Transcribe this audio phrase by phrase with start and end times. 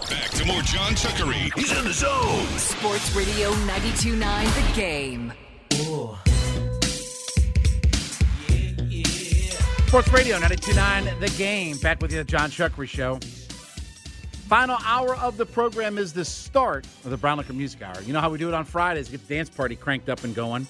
[0.00, 1.52] Back to more John Chuckery.
[1.54, 2.46] He's in the zone.
[2.58, 5.32] Sports Radio 92.9 The Game.
[9.86, 11.76] Sports Radio 929 The Game.
[11.78, 13.18] Back with you, the John Chuckery Show.
[14.48, 18.00] Final hour of the program is the start of the Brown Liquor Music Hour.
[18.02, 20.34] You know how we do it on Fridays, get the dance party cranked up and
[20.34, 20.66] going.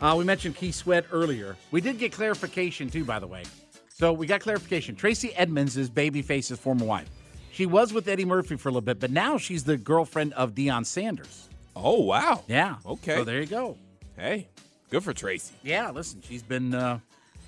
[0.00, 1.56] Uh, we mentioned Keith Sweat earlier.
[1.70, 3.42] We did get clarification, too, by the way.
[3.88, 4.94] So we got clarification.
[4.94, 7.08] Tracy Edmonds is Babyface's former wife.
[7.56, 10.54] She was with Eddie Murphy for a little bit, but now she's the girlfriend of
[10.54, 11.48] Deion Sanders.
[11.74, 12.44] Oh wow.
[12.48, 12.76] Yeah.
[12.84, 13.14] Okay.
[13.16, 13.78] So there you go.
[14.14, 14.48] Hey,
[14.90, 15.54] good for Tracy.
[15.62, 16.98] Yeah, listen, she's been uh,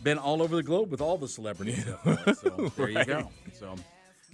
[0.03, 1.87] been all over the globe with all the celebrities.
[2.07, 3.29] uh, so there you go.
[3.53, 3.75] So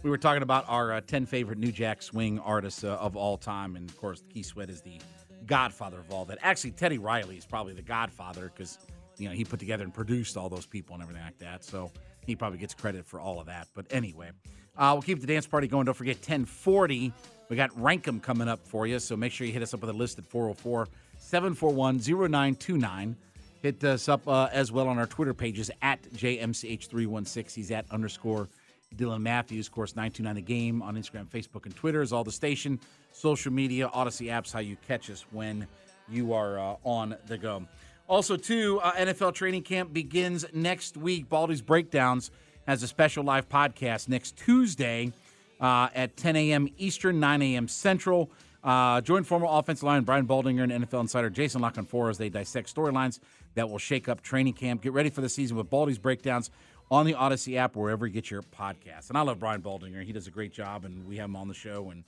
[0.04, 3.36] we were talking about our uh, ten favorite New Jack Swing artists uh, of all
[3.36, 5.00] time, and of course, Keith Sweat is the
[5.44, 6.38] godfather of all that.
[6.40, 8.78] Actually, Teddy Riley is probably the godfather because
[9.18, 11.64] you know he put together and produced all those people and everything like that.
[11.64, 11.90] So
[12.24, 13.66] he probably gets credit for all of that.
[13.74, 14.30] But anyway,
[14.76, 15.86] uh, we'll keep the dance party going.
[15.86, 17.12] Don't forget, ten forty.
[17.48, 19.90] We got Rankum coming up for you, so make sure you hit us up with
[19.90, 23.16] a list at 404 741 0929.
[23.62, 27.54] Hit us up uh, as well on our Twitter pages at JMCH316.
[27.54, 28.48] He's at underscore
[28.96, 29.66] Dylan Matthews.
[29.66, 32.80] Of course, 929 The Game on Instagram, Facebook, and Twitter is all the station.
[33.12, 35.66] Social media, Audacy apps, how you catch us when
[36.08, 37.66] you are uh, on the go.
[38.08, 41.28] Also, too, uh, NFL training camp begins next week.
[41.28, 42.30] Baldy's Breakdowns
[42.66, 45.12] has a special live podcast next Tuesday
[45.60, 46.68] uh, at 10 a.m.
[46.78, 47.68] Eastern, 9 a.m.
[47.68, 48.30] Central.
[48.62, 52.30] Uh, join former offensive line Brian Baldinger and NFL insider Jason La Canfora as they
[52.30, 53.20] dissect storylines
[53.54, 54.82] that will shake up training camp.
[54.82, 56.50] Get ready for the season with Baldy's breakdowns
[56.90, 59.10] on the Audacy app, wherever you get your podcasts.
[59.10, 61.48] And I love Brian Baldinger; he does a great job, and we have him on
[61.48, 61.90] the show.
[61.90, 62.04] And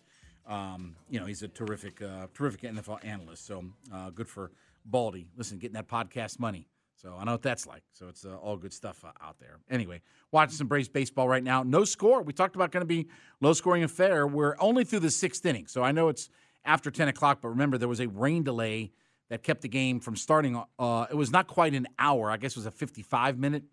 [0.47, 3.47] um, you know, he's a terrific, uh, terrific NFL analyst.
[3.47, 4.51] So uh, good for
[4.85, 5.27] Baldy.
[5.37, 6.69] Listen, getting that podcast money.
[6.97, 7.83] So I know what that's like.
[7.93, 9.59] So it's uh, all good stuff uh, out there.
[9.71, 10.01] Anyway,
[10.33, 11.63] watching some Braves baseball right now.
[11.63, 12.23] No score.
[12.23, 13.09] We talked about going to be
[13.41, 14.27] low scoring affair.
[14.27, 15.67] We're only through the sixth inning.
[15.67, 16.31] So I know it's
[16.65, 18.93] after 10 o'clock, but remember there was a rain delay
[19.29, 20.63] that kept the game from starting.
[20.79, 22.31] Uh, it was not quite an hour.
[22.31, 23.65] I guess it was a 55 minute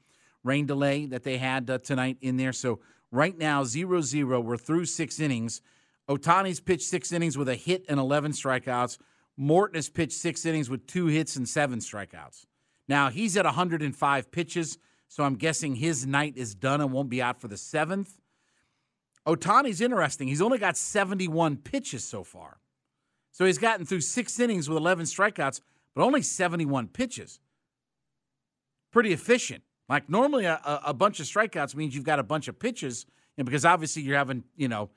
[0.43, 2.51] rain delay that they had uh, tonight in there.
[2.51, 2.79] So
[3.11, 4.41] right now, 0 0.
[4.41, 5.61] We're through six innings.
[6.09, 8.97] Ohtani's pitched six innings with a hit and 11 strikeouts.
[9.37, 12.45] Morton has pitched six innings with two hits and seven strikeouts.
[12.87, 14.77] Now, he's at 105 pitches,
[15.07, 18.19] so I'm guessing his night is done and won't be out for the seventh.
[19.25, 20.27] Ohtani's interesting.
[20.27, 22.57] He's only got 71 pitches so far.
[23.31, 25.61] So he's gotten through six innings with 11 strikeouts,
[25.95, 27.39] but only 71 pitches.
[28.91, 29.63] Pretty efficient.
[29.89, 33.05] Like normally, a, a- bunch of strikeouts means you've got a bunch of pitches,
[33.37, 34.89] and because obviously you're having, you know,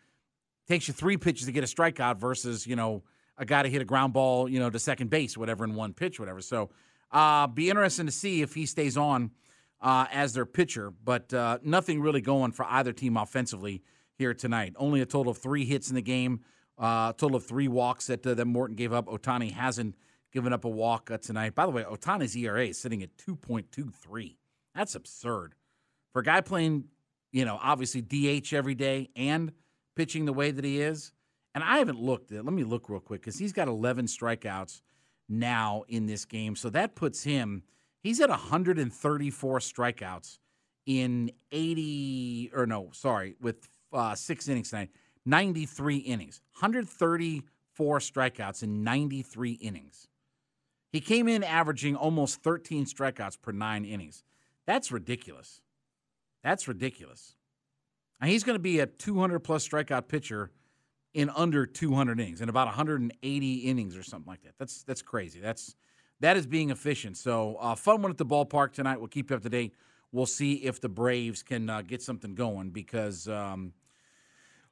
[0.68, 3.02] takes you three pitches to get a strikeout versus, you know,
[3.38, 5.92] a guy to hit a ground ball, you know, to second base, whatever, in one
[5.92, 6.40] pitch, whatever.
[6.40, 6.70] So,
[7.10, 9.30] uh, be interesting to see if he stays on
[9.80, 13.82] uh, as their pitcher, but uh, nothing really going for either team offensively
[14.14, 14.74] here tonight.
[14.76, 16.40] Only a total of three hits in the game,
[16.78, 19.06] uh, total of three walks that uh, that Morton gave up.
[19.06, 19.94] Ohtani hasn't
[20.32, 21.54] given up a walk uh, tonight.
[21.54, 24.36] By the way, Ohtani's ERA is sitting at 2.23.
[24.74, 25.54] That's absurd
[26.12, 26.84] for a guy playing,
[27.32, 29.52] you know, obviously DH every day and
[29.94, 31.12] pitching the way that he is.
[31.54, 32.32] And I haven't looked.
[32.32, 34.82] Let me look real quick because he's got 11 strikeouts
[35.28, 36.56] now in this game.
[36.56, 37.62] So that puts him,
[38.00, 40.38] he's at 134 strikeouts
[40.86, 44.90] in 80, or no, sorry, with uh, six innings tonight,
[45.24, 46.40] 93 innings.
[46.60, 50.08] 134 strikeouts in 93 innings.
[50.92, 54.22] He came in averaging almost 13 strikeouts per nine innings.
[54.66, 55.60] That's ridiculous.
[56.42, 57.34] That's ridiculous.
[58.20, 60.50] And he's going to be a 200 plus strikeout pitcher
[61.16, 64.52] in under 200 innings, in about 180 innings or something like that.
[64.58, 65.40] That's that's crazy.
[65.40, 65.74] That's
[66.20, 67.16] that is being efficient.
[67.16, 68.98] So uh, fun one at the ballpark tonight.
[68.98, 69.74] We'll keep you up to date.
[70.12, 73.72] We'll see if the Braves can uh, get something going because um,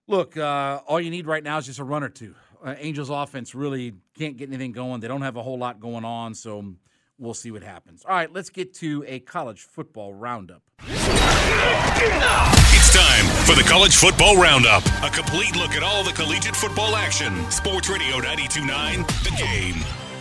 [0.07, 2.35] Look, uh, all you need right now is just a run or two.
[2.63, 5.01] Uh, Angels offense really can't get anything going.
[5.01, 6.75] They don't have a whole lot going on, so
[7.19, 8.05] we'll see what happens.
[8.05, 10.63] All right, let's get to a college football roundup.
[10.87, 14.85] It's time for the College Football Roundup.
[15.03, 17.51] A complete look at all the collegiate football action.
[17.51, 19.75] Sports Radio 929, The Game.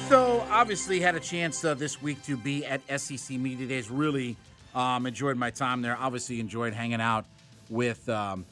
[0.08, 3.90] So, obviously, had a chance uh, this week to be at SEC Media Days.
[3.90, 4.38] Really
[4.76, 5.98] um, enjoyed my time there.
[6.00, 7.26] Obviously, enjoyed hanging out
[7.70, 8.46] with um,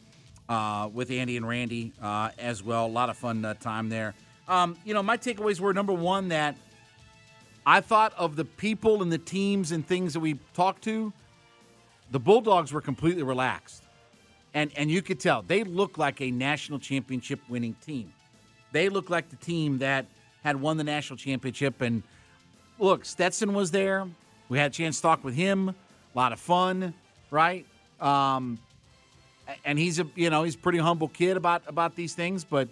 [0.49, 2.85] uh, with Andy and Randy uh, as well.
[2.85, 4.13] A lot of fun uh, time there.
[4.47, 6.55] Um, you know, my takeaways were number one that
[7.65, 11.13] I thought of the people and the teams and things that we talked to.
[12.11, 13.83] The Bulldogs were completely relaxed,
[14.53, 18.11] and and you could tell they looked like a national championship winning team.
[18.71, 20.05] They looked like the team that
[20.43, 21.81] had won the national championship.
[21.81, 22.03] And
[22.79, 24.07] look, Stetson was there.
[24.49, 25.69] We had a chance to talk with him.
[25.69, 25.75] A
[26.15, 26.93] lot of fun,
[27.29, 27.65] right?
[27.99, 28.59] Um,
[29.63, 32.43] and he's a you know he's a pretty humble kid about about these things.
[32.43, 32.67] But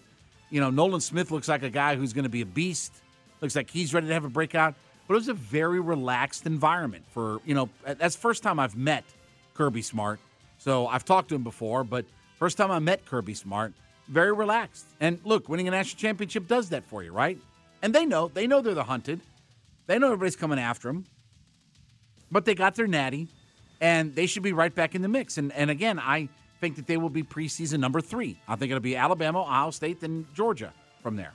[0.49, 2.93] you know Nolan Smith looks like a guy who's going to be a beast.
[3.41, 4.75] Looks like he's ready to have a breakout.
[5.07, 9.03] But it was a very relaxed environment for you know that's first time I've met
[9.55, 10.19] Kirby Smart.
[10.59, 12.05] So I've talked to him before, but
[12.37, 13.73] first time I met Kirby Smart,
[14.07, 14.85] very relaxed.
[14.99, 17.39] And look, winning a national championship does that for you, right?
[17.81, 19.21] And they know, they know they're the hunted.
[19.87, 21.05] They know everybody's coming after them.
[22.31, 23.29] But they got their natty,
[23.81, 25.39] and they should be right back in the mix.
[25.39, 28.39] And and again, I think that they will be preseason number three.
[28.47, 31.33] I think it'll be Alabama, Ohio State, then Georgia from there.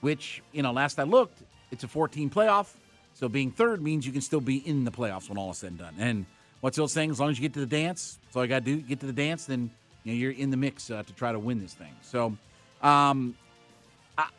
[0.00, 2.74] Which, you know, last I looked, it's a 14 playoff.
[3.14, 5.70] So being third means you can still be in the playoffs when all is said
[5.70, 5.94] and done.
[5.98, 6.26] And
[6.60, 7.10] what's the old saying?
[7.10, 8.80] As long as you get to the dance, that's all you got to do.
[8.82, 9.70] Get to the dance, then
[10.04, 11.92] you know, you're in the mix uh, to try to win this thing.
[12.02, 12.36] So,
[12.82, 13.34] um,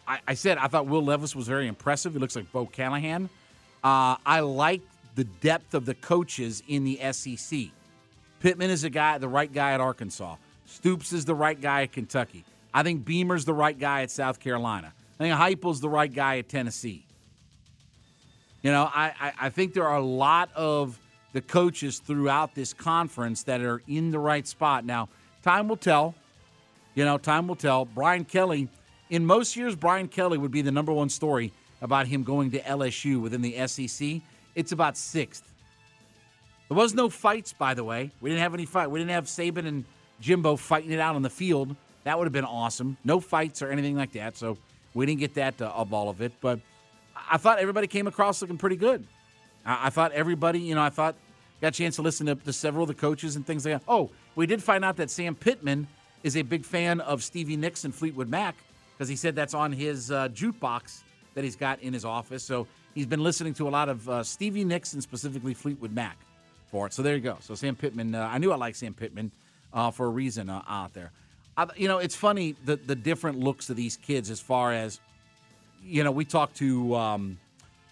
[0.08, 2.14] I, I, said I thought Will Levis was very impressive.
[2.14, 3.30] He looks like Bo Callahan.
[3.84, 4.82] Uh, I like
[5.16, 7.66] the depth of the coaches in the SEC.
[8.40, 10.36] Pittman is a guy, the right guy at Arkansas.
[10.66, 12.44] Stoops is the right guy at Kentucky.
[12.74, 14.94] I think Beamer's the right guy at South Carolina.
[15.20, 17.06] I think Heupel's the right guy at Tennessee.
[18.62, 21.00] You know, I, I, I think there are a lot of
[21.34, 24.86] the coaches throughout this conference that are in the right spot.
[24.86, 25.10] Now,
[25.44, 26.16] time will tell.
[26.96, 27.86] You know, time will tell.
[27.86, 28.70] Brian Kelly
[29.10, 32.60] in most years, Brian Kelly would be the number one story about him going to
[32.60, 34.22] LSU within the SEC.
[34.56, 35.44] It's about sixth.
[36.68, 38.12] There was no fights, by the way.
[38.20, 38.92] We didn't have any fight.
[38.92, 39.86] We didn't have Saban and
[40.20, 41.76] Jimbo fighting it out on the field.
[42.04, 42.98] That would have been awesome.
[43.06, 44.36] No fights or anything like that.
[44.36, 44.58] So
[44.98, 46.34] we didn't get that uh, of all of it.
[46.42, 46.60] But
[47.30, 49.06] I thought everybody came across looking pretty good.
[49.66, 51.16] I, I thought everybody, you know, I thought
[51.62, 53.84] got a chance to listen to, to several of the coaches and things like that.
[53.88, 55.88] Oh, we did find out that Sam Pittman
[56.24, 58.56] is a big fan of Stevie Nicks and Fleetwood Mac
[58.96, 61.02] because he said that's on his uh, jukebox
[61.36, 62.44] that he's got in his office.
[62.44, 66.18] So he's been listening to a lot of uh, Stevie Nicks and specifically Fleetwood Mac
[66.72, 66.94] for it.
[66.94, 67.38] So there you go.
[67.42, 69.32] So Sam Pittman, uh, I knew I liked Sam Pittman
[69.74, 71.12] uh, for a reason uh, out there.
[71.76, 75.00] You know, it's funny the the different looks of these kids as far as,
[75.84, 77.38] you know, we talked to um,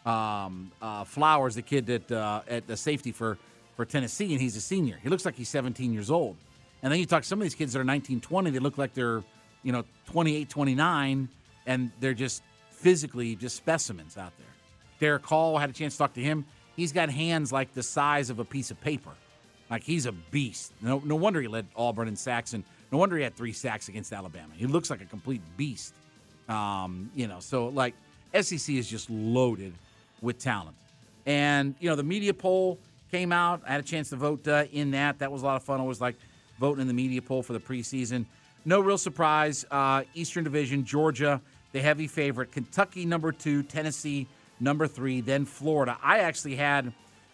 [0.05, 2.11] um, uh, Flowers, the kid that
[2.47, 3.37] at the safety for
[3.75, 4.99] for Tennessee, and he's a senior.
[5.01, 6.37] He looks like he's 17 years old.
[6.81, 8.77] And then you talk to some of these kids that are 19, 20, they look
[8.77, 9.23] like they're
[9.65, 11.27] you know, 28, 29,
[11.65, 14.47] and they're just physically just specimens out there.
[14.99, 16.45] Derick Hall had a chance to talk to him.
[16.75, 19.09] He's got hands like the size of a piece of paper.
[19.69, 20.71] Like he's a beast.
[20.81, 22.63] No, no wonder he led Auburn and Saxon.
[22.91, 24.53] No wonder he had three sacks against Alabama.
[24.55, 25.93] He looks like a complete beast.
[26.47, 27.95] Um, you know, so like
[28.39, 29.73] SEC is just loaded
[30.21, 30.75] with talent.
[31.25, 32.79] And you know, the media poll
[33.11, 33.61] came out.
[33.65, 35.19] I had a chance to vote uh, in that.
[35.19, 35.79] That was a lot of fun.
[35.79, 36.15] I was like
[36.59, 38.25] voting in the media poll for the preseason.
[38.65, 39.65] No real surprise.
[39.69, 42.51] Uh, Eastern Division, Georgia, the heavy favorite.
[42.51, 43.63] Kentucky, number two.
[43.63, 44.27] Tennessee,
[44.59, 45.21] number three.
[45.21, 45.97] Then Florida.
[46.01, 46.93] I actually had,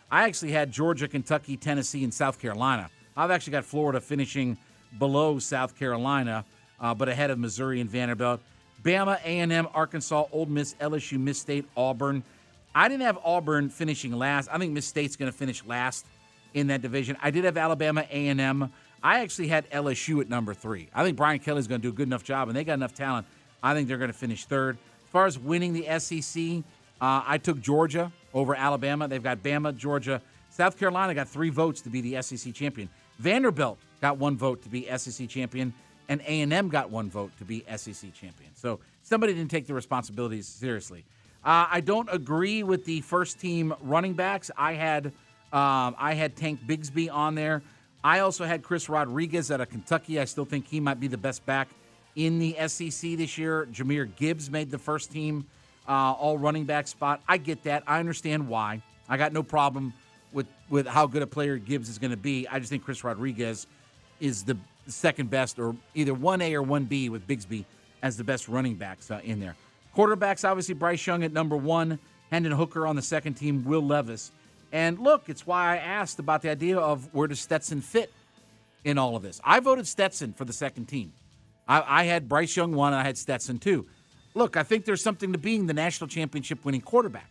[0.10, 2.90] I actually had Georgia, Kentucky, Tennessee, and South Carolina.
[3.16, 4.58] I've actually got Florida finishing
[4.98, 6.46] below South Carolina,
[6.80, 8.42] uh, but ahead of Missouri and Vanderbilt.
[8.84, 12.24] Bama, A&M, Arkansas, Ole Miss, LSU, Miss State, Auburn.
[12.74, 14.50] I didn't have Auburn finishing last.
[14.52, 16.06] I think Miss State's going to finish last
[16.54, 17.18] in that division.
[17.22, 18.72] I did have Alabama, A&M.
[19.04, 20.90] I actually had LSU at number three.
[20.94, 22.94] I think Brian Kelly's going to do a good enough job, and they got enough
[22.94, 23.28] talent.
[23.62, 24.78] I think they're going to finish third.
[24.78, 26.64] As far as winning the SEC,
[27.02, 29.08] uh, I took Georgia over Alabama.
[29.08, 30.22] They've got Bama, Georgia.
[30.50, 32.90] South Carolina got three votes to be the SEC champion.
[33.20, 35.74] Vanderbilt got one vote to be SEC champion,
[36.10, 38.52] and A&M got one vote to be SEC champion.
[38.56, 41.06] So somebody didn't take the responsibilities seriously.
[41.44, 44.52] Uh, I don't agree with the first team running backs.
[44.58, 45.08] I had
[45.54, 47.62] um, I had Tank Bigsby on there.
[48.04, 50.20] I also had Chris Rodriguez out of Kentucky.
[50.20, 51.68] I still think he might be the best back
[52.16, 53.68] in the SEC this year.
[53.72, 55.46] Jahmyr Gibbs made the first team
[55.88, 57.22] uh, all running back spot.
[57.28, 57.84] I get that.
[57.86, 58.82] I understand why.
[59.10, 59.94] I got no problem
[60.32, 62.48] with with how good a player Gibbs is going to be.
[62.48, 63.68] I just think Chris Rodriguez
[64.22, 67.66] is the second best, or either 1A or 1B with Bigsby
[68.02, 69.56] as the best running backs uh, in there.
[69.96, 72.00] Quarterbacks, obviously, Bryce Young at number one,
[72.30, 74.32] Hendon Hooker on the second team, Will Levis.
[74.72, 78.12] And look, it's why I asked about the idea of where does Stetson fit
[78.86, 79.42] in all of this.
[79.44, 81.12] I voted Stetson for the second team.
[81.68, 83.86] I, I had Bryce Young one, and I had Stetson two.
[84.34, 87.30] Look, I think there's something to being the national championship winning quarterback.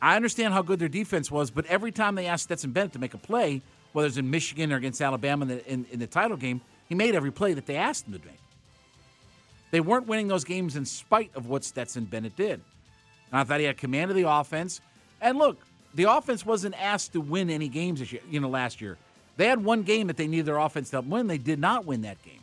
[0.00, 2.98] I understand how good their defense was, but every time they asked Stetson Bennett to
[2.98, 3.60] make a play,
[3.98, 6.94] whether it's in Michigan or against Alabama in the, in, in the title game, he
[6.94, 8.38] made every play that they asked him to make.
[9.72, 12.60] They weren't winning those games in spite of what Stetson Bennett did.
[13.32, 14.80] And I thought he had command of the offense.
[15.20, 15.58] And look,
[15.94, 18.98] the offense wasn't asked to win any games this year, you know, last year.
[19.36, 21.26] They had one game that they needed their offense to help win.
[21.26, 22.38] They did not win that game.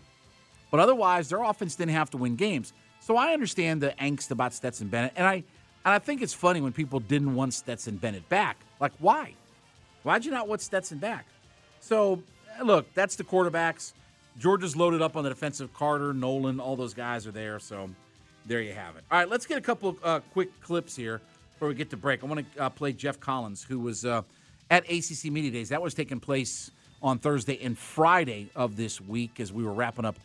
[0.72, 2.74] But otherwise, their offense didn't have to win games.
[3.00, 5.14] So I understand the angst about Stetson Bennett.
[5.16, 5.36] And I
[5.86, 8.58] and I think it's funny when people didn't want Stetson Bennett back.
[8.82, 9.36] Like, why?
[10.04, 11.26] Why'd you not want Stetson back?
[11.86, 12.24] So,
[12.63, 13.94] look, that's the quarterbacks.
[14.39, 15.72] Georgia's loaded up on the defensive.
[15.72, 17.60] Carter, Nolan, all those guys are there.
[17.60, 17.92] So,
[18.48, 19.04] there you have it.
[19.12, 21.22] All right, let's get a couple of uh, quick clips here
[21.54, 22.24] before we get to break.
[22.24, 24.24] I want to uh, play Geoff Collins, who was uh,
[24.72, 25.70] at ACC Media Days.
[25.70, 26.72] That was taking place
[27.04, 30.15] on Thursday and Friday of this week as we were wrapping up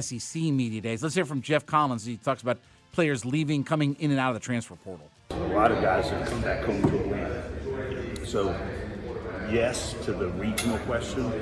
[0.00, 1.02] SEC Media Days.
[1.02, 2.06] Let's hear from Geoff Collins.
[2.06, 2.56] He talks about
[2.92, 5.06] players leaving, coming in and out of the transfer portal.
[5.32, 8.26] A lot of guys have come back home to Atlanta.
[8.26, 8.56] So,
[9.52, 11.32] yes to the regional question,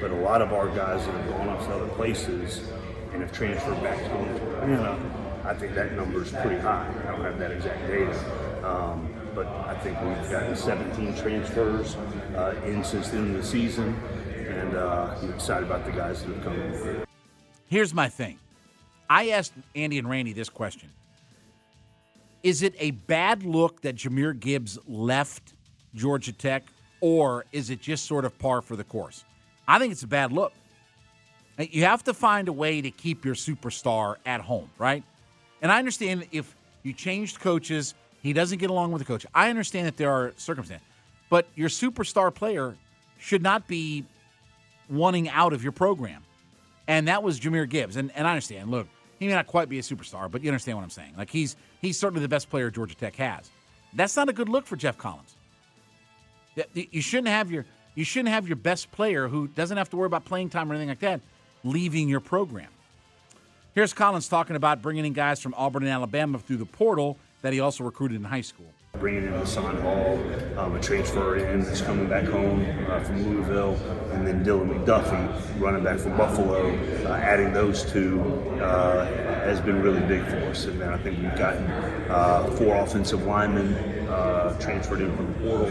[0.00, 2.62] but a lot of our guys that have gone off to other places
[3.12, 4.12] and have transferred back to
[4.62, 4.98] Atlanta,
[5.44, 6.92] I think that number is pretty high.
[7.06, 8.66] I don't have that exact data.
[8.66, 11.96] Um, but I think we've gotten 17 transfers
[12.36, 13.94] uh, in since the end of the season,
[14.48, 17.04] and uh, I'm excited about the guys that have come in.
[17.66, 18.38] Here's my thing.
[19.10, 20.88] I asked Andy and Randy this question.
[22.42, 25.54] Is it a bad look that Jahmyr Gibbs left
[25.94, 26.64] Georgia Tech,
[27.04, 29.24] or is it just sort of par for the course?
[29.68, 30.54] I think it's a bad look.
[31.58, 35.04] You have to find a way to keep your superstar at home, right?
[35.60, 37.92] And I understand if you changed coaches,
[38.22, 39.26] he doesn't get along with the coach.
[39.34, 40.86] I understand that there are circumstances,
[41.28, 42.74] but your superstar player
[43.18, 44.06] should not be
[44.88, 46.22] wanting out of your program.
[46.88, 47.96] And that was Jahmyr Gibbs.
[47.96, 50.78] And, and I understand, look, he may not quite be a superstar, but you understand
[50.78, 51.12] what I'm saying.
[51.18, 53.50] Like he's he's certainly the best player Georgia Tech has.
[53.92, 55.36] That's not a good look for Geoff Collins.
[56.72, 60.06] You shouldn't have your you shouldn't have your best player who doesn't have to worry
[60.06, 61.20] about playing time or anything like that
[61.64, 62.68] leaving your program.
[63.74, 67.52] Here's Collins talking about bringing in guys from Auburn and Alabama through the portal that
[67.52, 68.66] he also recruited in high school.
[69.00, 70.20] Bringing in Hassan Hall,
[70.56, 73.74] um, a transfer in that's coming back home uh, from Louisville,
[74.12, 76.70] and then Dylan McDuffie, running back from Buffalo.
[77.04, 78.20] Uh, adding those two
[78.62, 79.06] uh,
[79.44, 80.66] has been really big for us.
[80.66, 81.64] And then I think we've gotten
[82.08, 83.74] uh, four offensive linemen
[84.08, 85.66] uh, transferred in from the portal,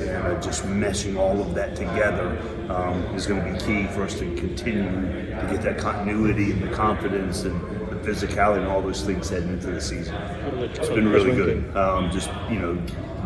[0.00, 2.38] and uh, just meshing all of that together
[2.68, 6.62] um, is going to be key for us to continue to get that continuity and
[6.62, 10.14] the confidence and the physicality and all those things heading into the season.
[10.58, 11.76] It's been really good.
[11.76, 12.80] Um, just you know,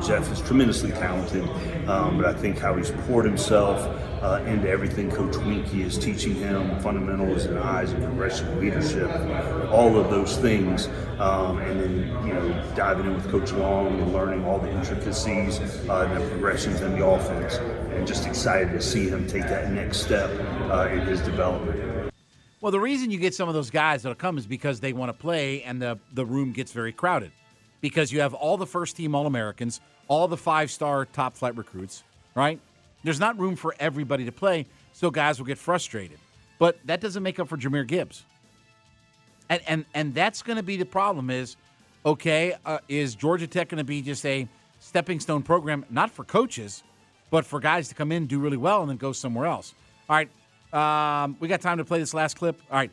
[0.05, 1.49] Jeff is tremendously talented,
[1.89, 3.81] um, but I think how he's poured himself
[4.23, 9.11] uh, into everything Coach Weinke is teaching him, fundamentals and eyes and progression, leadership,
[9.71, 10.89] all of those things,
[11.19, 15.59] um, and then you know diving in with Coach Long and learning all the intricacies
[15.89, 19.73] uh, and the progressions in the offense, and just excited to see him take that
[19.73, 20.31] next step
[20.71, 22.13] uh, in his development.
[22.63, 25.09] Well, the reason you get some of those guys that'll come is because they want
[25.09, 27.33] to play and the, the room gets very crowded.
[27.81, 31.57] Because you have all the first team All Americans, all the five star top flight
[31.57, 32.05] recruits,
[32.37, 32.61] right?
[33.05, 36.19] There's not room for everybody to play, so guys will get frustrated.
[36.59, 38.25] But that doesn't make up for Jahmyr Gibbs.
[39.49, 41.57] And and and that's going to be the problem is
[42.05, 44.49] okay, uh, is Georgia Tech going to be just a
[44.81, 46.83] stepping stone program not for coaches,
[47.31, 49.75] but for guys to come in, do really well and then go somewhere else.
[50.09, 50.29] All right,
[50.73, 52.61] um, we got time to play this last clip.
[52.71, 52.91] All right.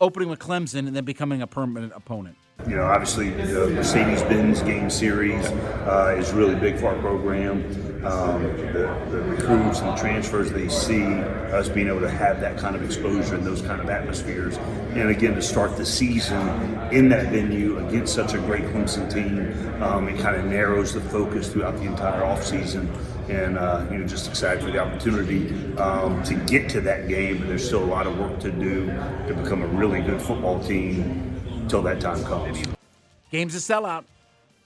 [0.00, 2.36] Opening with Clemson and then becoming a permanent opponent.
[2.68, 7.64] You know, obviously, the Mercedes Benz game series uh, is really big for our program.
[8.04, 11.04] Um, the, the, recruits and the transfers they see,
[11.52, 14.56] us being able to have that kind of exposure in those kind of atmospheres.
[14.94, 16.38] And again, to start the season
[16.92, 21.00] in that venue against such a great Clemson team, um, it kind of narrows the
[21.02, 22.88] focus throughout the entire offseason
[23.28, 27.38] and uh, you know just excited for the opportunity um, to get to that game.
[27.38, 28.86] But there's still a lot of work to do
[29.28, 31.29] to become a really good football team
[31.70, 32.66] until that time comes.
[33.30, 34.02] Game's a sellout.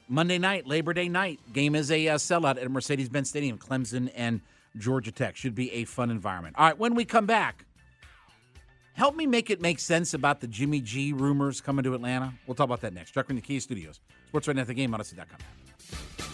[0.09, 1.39] Monday night, Labor Day night.
[1.53, 3.59] Game is a uh, sellout at Mercedes-Benz Stadium.
[3.59, 4.41] Clemson and
[4.79, 6.57] Georgia Tech should be a fun environment.
[6.59, 7.67] All right, when we come back,
[8.95, 12.33] help me make it make sense about the Jimmy G rumors coming to Atlanta.
[12.47, 13.11] We'll talk about that next.
[13.11, 14.01] Trucker in the Key Studios.
[14.29, 16.34] Sports right at the game, Audacy.com.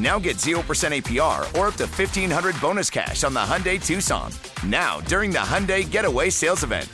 [0.00, 4.32] Now get 0% APR or up to 1500 bonus cash on the Hyundai Tucson.
[4.66, 6.88] Now, during the Hyundai Getaway Sales Event.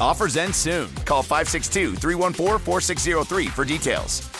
[0.00, 0.88] Offers end soon.
[1.04, 4.30] Call 562 314 4603 for details.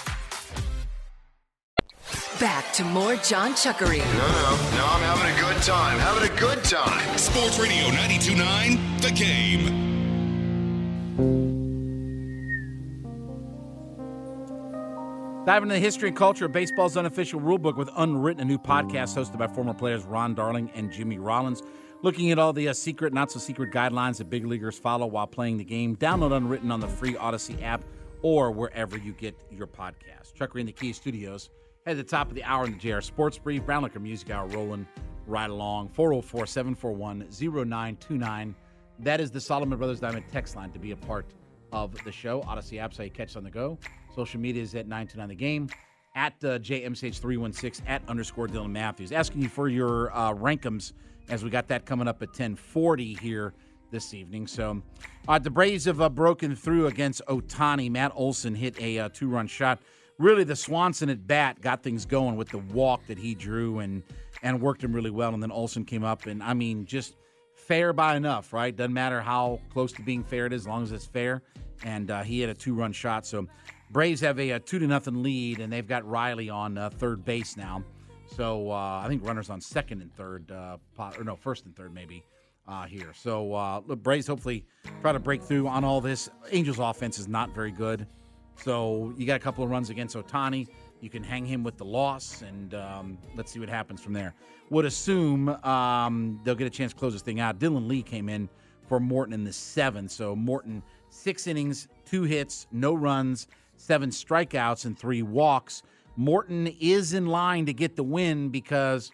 [2.38, 3.98] Back to more John Chuckery.
[3.98, 5.98] No, no, no, I'm having a good time.
[5.98, 7.18] Having a good time.
[7.18, 9.89] Sports Radio 92.9, The Game.
[15.46, 19.16] Dive into the history and culture of baseball's unofficial rulebook with Unwritten, a new podcast
[19.16, 21.62] hosted by former players Ron Darling and Jimmy Rollins,
[22.02, 25.26] looking at all the uh, secret, not so secret guidelines that big leaguers follow while
[25.26, 25.96] playing the game.
[25.96, 27.82] Download Unwritten on the free Audacy app
[28.20, 30.34] or wherever you get your podcast.
[30.38, 31.48] Chuckery in the Key Studios.
[31.86, 34.46] At the top of the hour in the JR Sports Brief, Brown Liquor Music Hour
[34.48, 34.86] rolling
[35.26, 35.88] right along.
[35.88, 38.54] 404 741 0929.
[38.98, 41.24] That is the Solomon Brothers Diamond text line to be a part
[41.72, 42.42] of the show.
[42.42, 43.78] Audacy app, so you catch on the go.
[44.14, 45.68] Social media is at 929 The Game,
[46.14, 49.12] at uh, JMCH316, at underscore Dylan Matthews.
[49.12, 50.92] Asking you for your uh, rankums
[51.28, 53.54] as we got that coming up at 1040 here
[53.90, 54.46] this evening.
[54.46, 54.82] So
[55.28, 57.90] uh, the Braves have uh, broken through against Ohtani.
[57.90, 59.78] Matt Olson hit a uh, two run shot.
[60.18, 64.02] Really, the Swanson at bat got things going with the walk that he drew and
[64.42, 65.32] and worked him really well.
[65.32, 67.16] And then Olson came up, and I mean, just
[67.54, 68.74] fair by enough, right?
[68.74, 71.42] Doesn't matter how close to being fair it is, as long as it's fair.
[71.84, 73.26] And uh, he had a two run shot.
[73.26, 73.46] So
[73.90, 77.56] Braves have a, two to nothing lead, and they've got Riley on uh, third base
[77.56, 77.82] now.
[78.36, 80.76] So uh, I think runners on second and third, uh,
[81.18, 82.22] or no, first and third maybe
[82.68, 83.12] uh, here.
[83.12, 84.64] So uh, Braves hopefully
[85.00, 86.30] try to break through on all this.
[86.52, 88.06] Angels offense is not very good,
[88.54, 90.68] so you got a couple of runs against Ohtani.
[91.00, 94.34] You can hang him with the loss, and um, let's see what happens from there.
[94.68, 97.58] Would assume um, they'll get a chance to close this thing out.
[97.58, 98.48] Dylan Lee came in
[98.86, 103.48] for Morton in the seventh, so Morton six innings, two hits, no runs
[103.80, 105.82] seven strikeouts and three walks.
[106.16, 109.10] Morton is in line to get the win because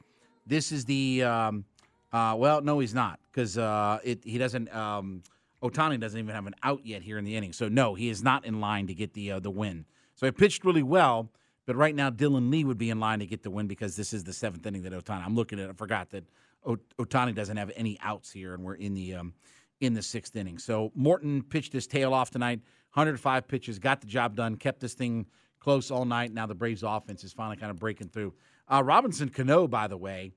[0.46, 1.64] this is the um,
[2.12, 4.74] uh, well, no, he's not because uh, it he doesn't.
[4.74, 5.22] Um,
[5.62, 8.22] Ohtani doesn't even have an out yet here in the inning, so no, he is
[8.22, 9.85] not in line to get the uh, the win.
[10.14, 11.31] So he pitched really well,
[11.66, 14.12] but right now Dylan Lee would be in line to get the win because this
[14.12, 15.24] is the seventh inning that Ohtani.
[15.24, 15.68] I'm looking at.
[15.68, 16.24] I forgot that
[16.66, 19.35] Ohtani doesn't have any outs here, and we're in the um,
[19.81, 20.59] in the sixth inning.
[20.59, 22.61] So Morton pitched his tail off tonight.
[22.96, 25.26] 105 pitches, got the job done, kept this thing
[25.61, 26.32] close all night.
[26.32, 28.32] Now the Braves offense is finally kind of breaking through.
[28.72, 30.32] Uh, Robinson Cano, by the way,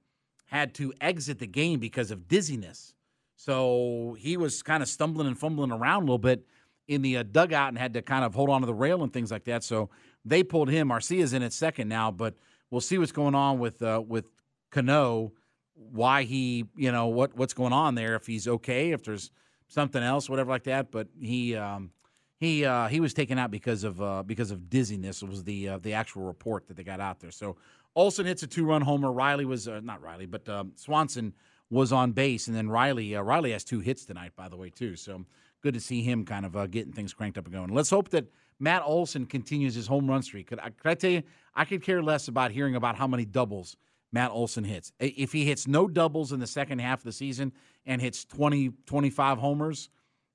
[0.47, 2.93] had to exit the game because of dizziness.
[3.37, 6.45] So he was kind of stumbling and fumbling around a little bit
[6.89, 9.13] in the uh, dugout and had to kind of hold on to the rail and
[9.13, 9.63] things like that.
[9.63, 9.89] So
[10.25, 10.91] they pulled him.
[10.91, 12.35] Arcia's in at second now, but
[12.69, 14.25] we'll see what's going on with uh, with
[14.69, 15.31] Cano.
[15.75, 18.15] Why he, you know, what what's going on there?
[18.15, 19.31] If he's okay, if there's
[19.69, 20.91] something else, whatever like that.
[20.91, 21.91] But he um,
[22.39, 25.21] he uh, he was taken out because of uh, because of dizziness.
[25.21, 27.31] It was the uh, the actual report that they got out there.
[27.31, 27.57] So
[27.95, 29.11] Olson hits a two run homer.
[29.11, 31.33] Riley was uh, not Riley, but um, Swanson
[31.69, 34.69] was on base, and then Riley uh, Riley has two hits tonight, by the way,
[34.69, 34.95] too.
[34.95, 35.25] So
[35.61, 37.73] good to see him kind of uh, getting things cranked up and going.
[37.73, 38.25] Let's hope that
[38.59, 40.47] Matt Olson continues his home run streak.
[40.47, 41.23] Could I, could I tell you,
[41.55, 43.75] I could care less about hearing about how many doubles
[44.11, 44.91] Matt Olson hits.
[44.99, 47.51] If he hits no doubles in the second half of the season
[47.85, 49.89] and hits 20, 25 homers,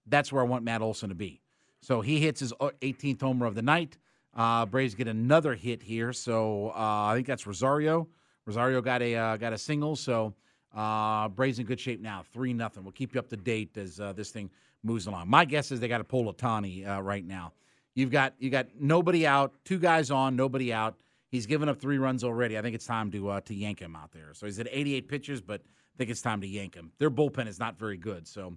[0.07, 1.41] that's where I want Matt Olson to be.
[1.85, 3.99] So he hits his 18th uh, homer of the night.
[4.33, 8.09] Uh, Braves get another hit here, so uh, I think that's Rosario.
[8.47, 10.33] Rosario got a uh, got a single, so
[10.75, 12.85] uh, Braves in good shape now, three nothing.
[12.85, 14.49] We'll keep you up to date as uh, this thing
[14.83, 15.29] moves along.
[15.29, 17.53] My guess is they got to pull Ohtani uh, right now.
[17.95, 20.97] You've got you got nobody out, two guys on, nobody out.
[21.29, 22.57] He's given up three runs already.
[22.57, 24.33] I think it's time to to yank him out there.
[24.33, 26.93] So he's at 88 pitches, but I think it's time to yank him.
[26.99, 28.57] Their bullpen is not very good, so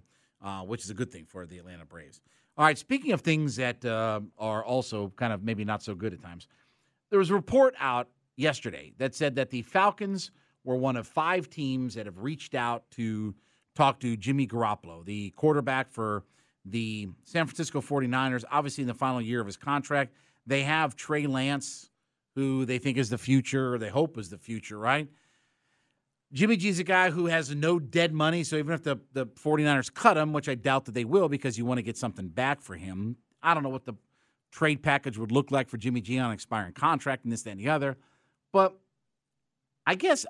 [0.64, 2.22] which is a good thing for the Atlanta Braves.
[2.58, 6.12] All right, speaking of things that uh, are also kind of maybe not so good
[6.12, 6.48] at times,
[7.08, 10.32] there was a report out yesterday that said that the Falcons
[10.64, 13.32] were one of five teams that have reached out to
[13.76, 16.24] talk to Jimmy Garoppolo, the quarterback for
[16.64, 20.12] the San Francisco 49ers, obviously in the final year of his contract.
[20.44, 21.90] They have Trey Lance,
[22.34, 25.06] who they think is the future, or they hope is the future, right?
[26.32, 29.92] Jimmy G's a guy who has no dead money, so even if the, the 49ers
[29.92, 32.60] cut him, which I doubt that they will because you want to get something back
[32.60, 33.94] for him, I don't know what the
[34.52, 37.60] trade package would look like for Jimmy G on expiring contract and this, that, and
[37.60, 37.96] the other.
[38.52, 38.78] But
[39.86, 40.26] I guess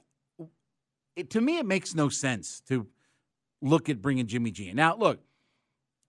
[1.17, 2.87] it, to me, it makes no sense to
[3.61, 4.69] look at bringing Jimmy G.
[4.69, 4.77] In.
[4.77, 5.21] Now, look,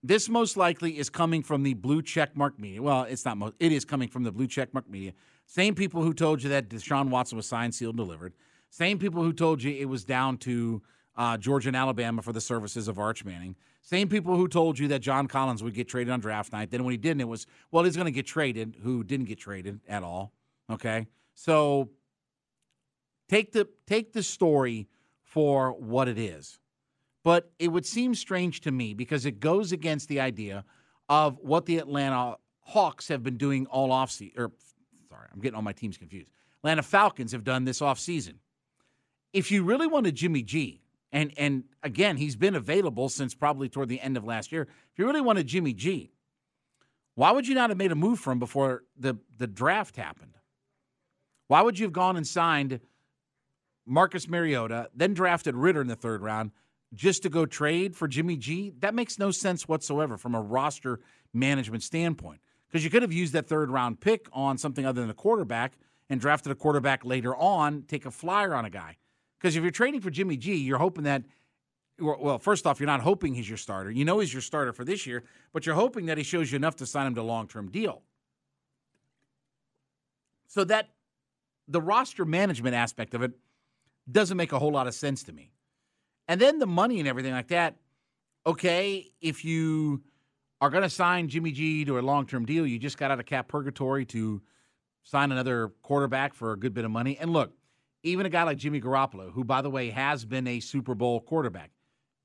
[0.04, 2.82] this most likely is coming from the blue checkmark media.
[2.82, 3.38] Well, it's not.
[3.38, 5.14] Most, it is coming from the blue checkmark media.
[5.48, 8.34] Same people who told you that Deshaun Watson was signed, sealed, delivered.
[8.70, 10.82] Same people who told you it was down to
[11.16, 13.56] uh, Georgia and Alabama for the services of Arch Manning.
[13.82, 16.72] Same people who told you that John Collins would get traded on draft night.
[16.72, 18.78] Then when he didn't, it was well, he's going to get traded.
[18.84, 20.32] Who didn't get traded at all?
[20.70, 21.90] Okay, so
[23.28, 24.88] take the take the story
[25.24, 26.60] for what it is.
[27.24, 30.64] But it would seem strange to me because it goes against the idea
[31.10, 34.38] of what the Atlanta Hawks have been doing all offseason.
[34.38, 34.52] Or,
[35.10, 36.30] sorry, I'm getting all my teams confused.
[36.60, 38.36] Atlanta Falcons have done this offseason.
[39.34, 43.90] If you really wanted Jimmy G, and and again, he's been available since probably toward
[43.90, 44.64] the end of last year.
[44.64, 46.12] If you really wanted Jimmy G,
[47.16, 50.38] why would you not have made a move for him before the, the draft happened?
[51.48, 52.80] Why would you have gone and signed
[53.86, 56.52] Marcus Mariota, then drafted Ridder in the third round
[56.94, 61.00] just to go trade for Jimmy G, that makes no sense whatsoever from a roster
[61.34, 62.40] management standpoint.
[62.68, 65.74] Because you could have used that third round pick on something other than a quarterback
[66.10, 68.98] and drafted a quarterback later on, take a flyer on a guy.
[69.40, 71.24] Because if you're trading for Jimmy G, you're hoping that,
[72.00, 73.90] well, first off, you're not hoping he's your starter.
[73.90, 75.24] You know he's your starter for this year,
[75.54, 77.70] but you're hoping that he shows you enough to sign him to a long term
[77.70, 78.02] deal.
[80.48, 80.90] So that
[81.68, 83.32] the roster management aspect of it
[84.12, 85.52] doesn't make a whole lot of sense to me.
[86.28, 87.76] And then the money and everything like that.
[88.46, 90.02] Okay, if you
[90.62, 93.20] are going to sign Jimmy G to a long term deal, you just got out
[93.20, 94.42] of cap purgatory to
[95.04, 97.18] sign another quarterback for a good bit of money.
[97.20, 97.54] And look,
[98.04, 101.20] even a guy like Jimmy Garoppolo, who, by the way, has been a Super Bowl
[101.20, 101.72] quarterback,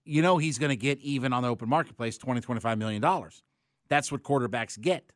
[0.05, 3.43] you know he's going to get even on the open marketplace 20, 25 million dollars.
[3.89, 5.13] That's what quarterbacks get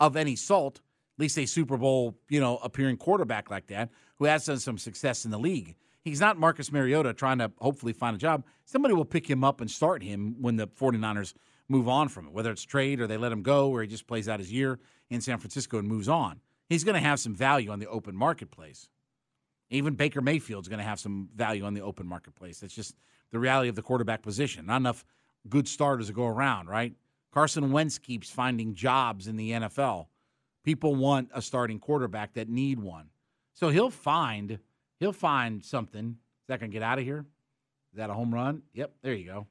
[0.00, 0.76] of any salt,
[1.16, 4.78] at least a Super Bowl, you know, appearing quarterback like that, who has done some
[4.78, 5.74] success in the league.
[6.04, 8.44] He's not Marcus Mariota trying to hopefully find a job.
[8.64, 11.34] Somebody will pick him up and start him when the 49ers
[11.68, 14.06] move on from it, whether it's trade or they let him go or he just
[14.06, 14.78] plays out his year
[15.10, 16.40] in San Francisco and moves on.
[16.68, 18.88] He's going to have some value on the open marketplace.
[19.70, 22.60] Even Baker Mayfield's going to have some value on the open marketplace.
[22.60, 22.94] That's just
[23.30, 24.66] the reality of the quarterback position.
[24.66, 25.04] Not enough
[25.48, 26.94] good starters to go around, right?
[27.32, 30.06] Carson Wentz keeps finding jobs in the NFL.
[30.64, 33.10] People want a starting quarterback that need one.
[33.54, 34.58] So he'll find
[34.98, 36.10] he'll find something.
[36.10, 37.24] Is that going to get out of here?
[37.92, 38.62] Is that a home run?
[38.74, 39.46] Yep, there you go.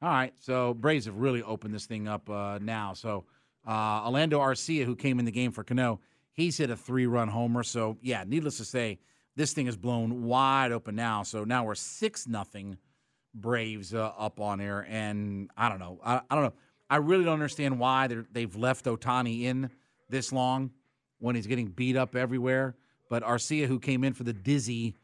[0.00, 2.92] All right, so Braves have really opened this thing up uh, now.
[2.92, 3.24] So
[3.66, 6.00] uh, Orlando Arcia, who came in the game for Cano,
[6.32, 7.64] he's hit a three-run homer.
[7.64, 8.98] So yeah, needless to say,
[9.38, 11.22] this thing is blown wide open now.
[11.22, 12.76] So now we're six nothing
[13.32, 16.00] Braves uh, up on air, and I don't know.
[16.04, 16.54] I, I, don't know.
[16.90, 19.70] I really don't understand why they've left Ohtani in
[20.08, 20.72] this long
[21.20, 22.74] when he's getting beat up everywhere.
[23.08, 24.96] But Arcia, who came in for the dizzy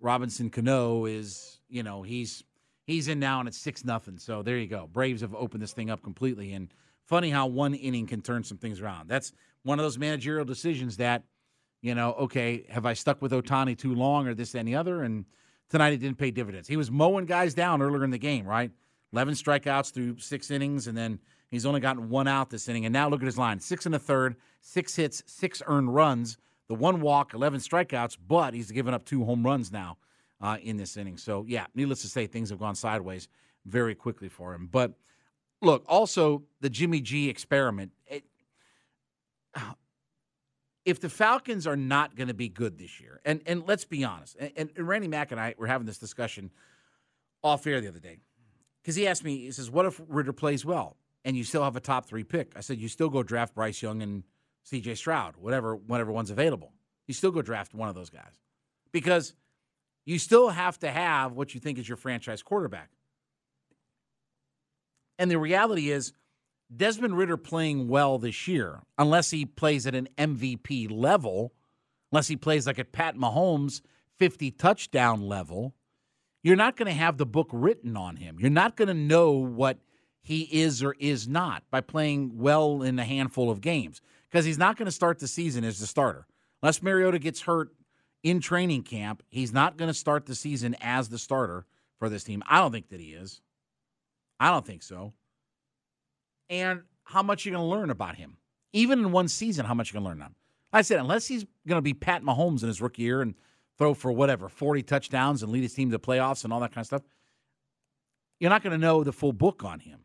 [0.00, 2.42] Robinson Cano, is you know he's
[2.86, 4.18] he's in now and it's six nothing.
[4.18, 4.88] So there you go.
[4.92, 6.54] Braves have opened this thing up completely.
[6.54, 9.08] And funny how one inning can turn some things around.
[9.08, 11.22] That's one of those managerial decisions that
[11.80, 12.12] you know.
[12.12, 15.02] Okay, have I stuck with Ohtani too long or this any other?
[15.02, 15.24] And
[15.68, 16.68] tonight it didn't pay dividends.
[16.68, 18.70] He was mowing guys down earlier in the game, right?
[19.12, 22.84] Eleven strikeouts through six innings, and then he's only gotten one out this inning.
[22.86, 26.38] And now look at his line: six and a third, six hits, six earned runs
[26.68, 29.98] the one walk, 11 strikeouts, but he's given up two home runs now
[30.40, 31.16] uh, in this inning.
[31.16, 33.28] So, yeah, needless to say, things have gone sideways
[33.64, 34.68] very quickly for him.
[34.70, 34.92] But
[35.62, 37.92] look, also the Jimmy G experiment.
[38.06, 38.24] It,
[40.86, 44.04] if the Falcons are not going to be good this year, and and let's be
[44.04, 46.52] honest, and, and Randy Mack and I were having this discussion
[47.42, 48.20] off air the other day
[48.82, 51.74] because he asked me, he says, "What if Ridder plays well and you still have
[51.74, 54.22] a top three pick?" I said, "You still go draft Bryce Young and
[54.62, 54.94] C.J.
[54.94, 56.72] Stroud, whatever, whatever one's available.
[57.08, 58.40] You still go draft one of those guys
[58.92, 59.34] because
[60.04, 62.90] you still have to have what you think is your franchise quarterback."
[65.18, 66.12] And the reality is
[66.74, 71.52] Desmond Ridder playing well this year, unless he plays at an MVP level,
[72.10, 73.82] unless he plays like at Pat Mahomes
[74.18, 75.74] 50 touchdown level,
[76.42, 78.38] you're not going to have the book written on him.
[78.40, 79.78] You're not going to know what
[80.22, 84.58] he is or is not by playing well in a handful of games because he's
[84.58, 86.26] not going to start the season as the starter.
[86.62, 87.70] Unless Mariota gets hurt
[88.24, 91.64] in training camp, he's not going to start the season as the starter
[91.98, 92.42] for this team.
[92.48, 93.40] I don't think that he is.
[94.40, 95.12] I don't think so
[96.48, 98.36] and how much you're going to learn about him.
[98.72, 100.34] Even in one season, how much you're going to learn on him.
[100.72, 103.34] I said, unless he's going to be Pat Mahomes in his rookie year and
[103.78, 106.82] throw for whatever, 40 touchdowns and lead his team to playoffs and all that kind
[106.82, 107.02] of stuff,
[108.40, 110.00] you're not going to know the full book on him.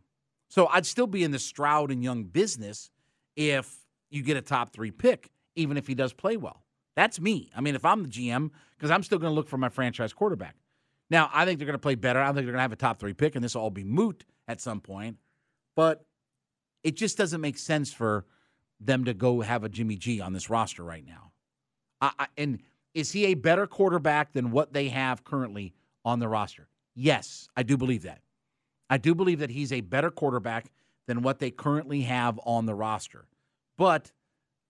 [0.49, 2.89] So I'd still be in the Stroud and Young business
[3.35, 6.63] if you get a top three pick, even if he does play well.
[6.95, 7.49] That's me.
[7.55, 10.13] I mean, if I'm the GM, because I'm still going to look for my franchise
[10.13, 10.55] quarterback.
[11.09, 12.21] Now, I think they're going to play better.
[12.21, 13.83] I think they're going to have a top three pick, and this will all be
[13.83, 15.17] moot at some point.
[15.75, 16.05] But
[16.83, 18.25] it just doesn't make sense for
[18.79, 21.31] them to go have a Jimmy G on this roster right now.
[22.01, 22.59] I, I, and
[22.93, 26.67] is he a better quarterback than what they have currently on the roster?
[26.95, 28.21] Yes, I do believe that.
[28.89, 30.71] I do believe that he's a better quarterback
[31.07, 33.25] than what they currently have on the roster.
[33.77, 34.11] But,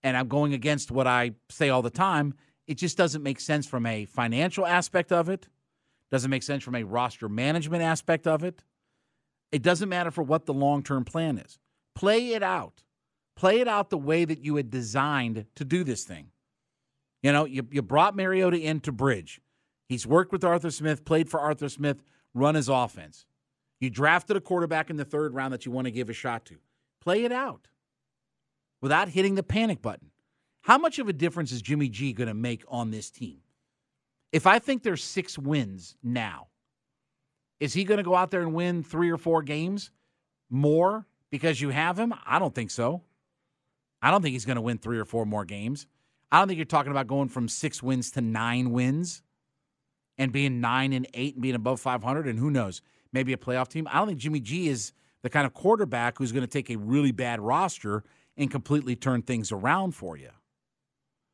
[0.04, 2.36] and I'm going against what I say all the time,
[2.67, 5.47] it just doesn't make sense from a financial aspect of it,
[6.12, 8.63] doesn't make sense from a roster management aspect of it.
[9.52, 11.58] It doesn't matter for what the long term plan is.
[11.96, 12.84] Play it out.
[13.36, 16.28] Play it out the way that you had designed to do this thing.
[17.24, 19.42] You know, you, you brought Mariota into Bridge.
[19.88, 23.26] He's worked with Arthur Smith, played for Arthur Smith, run his offense.
[23.80, 26.46] You drafted a quarterback in the third round that you want to give a shot
[26.46, 26.58] to.
[27.02, 27.68] Play it out
[28.82, 30.12] without hitting the panic button.
[30.62, 33.40] How much of a difference is Jimmy G going to make on this team?
[34.32, 36.48] If I think there's six wins now,
[37.60, 39.92] is he going to go out there and win three or four games
[40.50, 42.13] more because you have him?
[42.26, 43.02] I don't think so.
[44.02, 45.88] I don't think he's going to win three or four more games.
[46.32, 49.22] I don't think you're talking about going from six wins to nine wins
[50.17, 52.28] and being nine and eight and being above 500.
[52.28, 53.88] And who knows, maybe a playoff team.
[53.91, 56.78] I don't think Jimmy G is the kind of quarterback who's going to take a
[56.78, 58.04] really bad roster
[58.38, 60.30] and completely turn things around for you.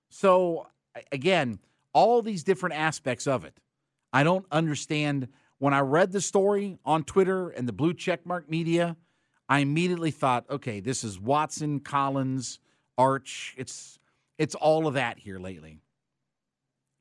[0.09, 0.67] So,
[1.11, 1.59] again,
[1.93, 3.59] all these different aspects of it.
[4.11, 5.27] I don't understand.
[5.59, 8.95] When I read the story on Twitter and the blue checkmark media,
[9.49, 12.59] I immediately thought, okay, this is Watson, Collins,
[12.97, 13.53] Arch.
[13.57, 13.99] It's
[14.37, 15.81] it's all of that here lately.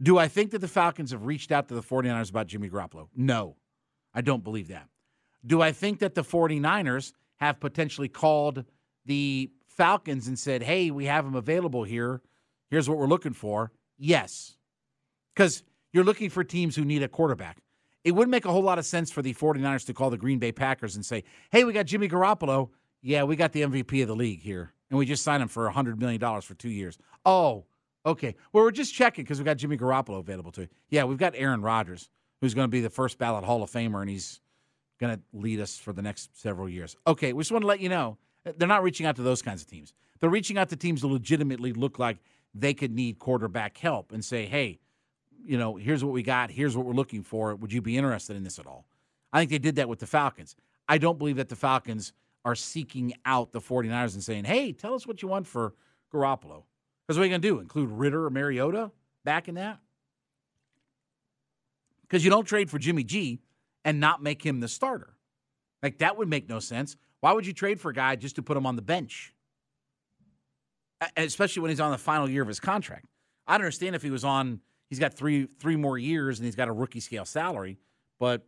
[0.01, 3.09] Do I think that the Falcons have reached out to the 49ers about Jimmy Garoppolo?
[3.15, 3.57] No.
[4.15, 4.89] I don't believe that.
[5.45, 8.65] Do I think that the 49ers have potentially called
[9.05, 12.23] the Falcons and said, "Hey, we have him available here.
[12.71, 14.57] Here's what we're looking for." Yes.
[15.35, 17.63] Cuz you're looking for teams who need a quarterback
[18.07, 20.39] it wouldn't make a whole lot of sense for the 49ers to call the Green
[20.39, 22.71] Bay Packers and say, hey, we got Jimmy Garoppolo.
[23.03, 25.69] Yeah, we got the MVP of the league here, and we just signed him for
[25.69, 26.99] $100 million for two years.
[27.25, 27.65] Oh,
[28.07, 28.37] okay.
[28.53, 30.69] Well, we're just checking because we got Jimmy Garoppolo available to.
[30.89, 32.09] Yeah, we've got Aaron Rodgers,
[32.41, 34.41] who's going to be the first ballot Hall of Famer, and he's
[35.01, 36.95] going to lead us for the next several years.
[37.09, 39.43] Okay, we just want to let you know uh, they're not reaching out to those
[39.43, 39.93] kinds of teams.
[40.21, 42.19] They're reaching out to teams that legitimately look like
[42.55, 44.79] they could need quarterback help and say, hey,
[45.47, 47.55] you know, here's what we got, here's what we're looking for.
[47.55, 48.87] Would you be interested in this at all?
[49.33, 50.57] I think they did that with the Falcons.
[50.89, 52.13] I don't believe that the Falcons
[52.45, 55.75] are seeking out the 49ers and saying, hey, tell us what you want for
[56.13, 56.63] Garoppolo.
[57.07, 57.59] Because what are you going to do?
[57.59, 58.91] Include Ridder or Mariota
[59.25, 59.79] back in that?
[62.03, 63.41] Because you don't trade for Jimmy G
[63.85, 65.15] and not make him the starter.
[65.83, 66.97] Like, that would make no sense.
[67.21, 69.35] Why would you trade for a guy just to put him on the bench?
[71.17, 73.07] Especially when he's on the final year of his contract.
[73.47, 76.69] I'd understand if he was on he's got three three more years and he's got
[76.69, 77.79] a rookie scale salary,
[78.19, 78.47] but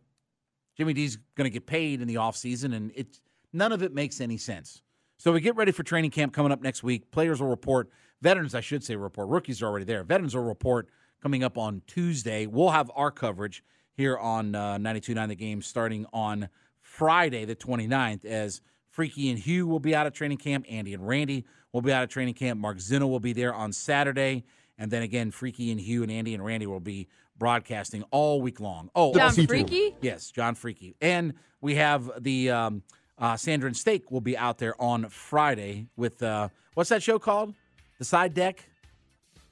[0.77, 3.21] Jimmy D's going to get paid in the offseason, and it's
[3.51, 4.81] none of it makes any sense.
[5.17, 7.11] So we get ready for training camp coming up next week.
[7.11, 7.89] Players will report,
[8.21, 9.27] veterans, I should say, report.
[9.27, 10.03] Rookies are already there.
[10.05, 10.87] Veterans will report
[11.21, 12.45] coming up on Tuesday.
[12.45, 13.61] We'll have our coverage
[13.93, 16.47] here on uh, 92.9 The Game starting on
[16.81, 20.65] Friday, the 29th, as Freaky and Hugh will be out of training camp.
[20.69, 22.59] Andy and Randy will be out of training camp.
[22.59, 24.45] Mark Zinno will be there on Saturday.
[24.79, 28.59] And then again, Freaky and Hugh and Andy and Randy will be broadcasting all week
[28.59, 28.89] long.
[28.95, 29.95] Oh, John Freaky?
[30.01, 30.95] Yes, John Freaky.
[31.01, 32.83] And we have the um,
[33.19, 37.19] uh, Sandra and Steak will be out there on Friday with uh, what's that show
[37.19, 37.53] called?
[37.99, 38.63] the side deck,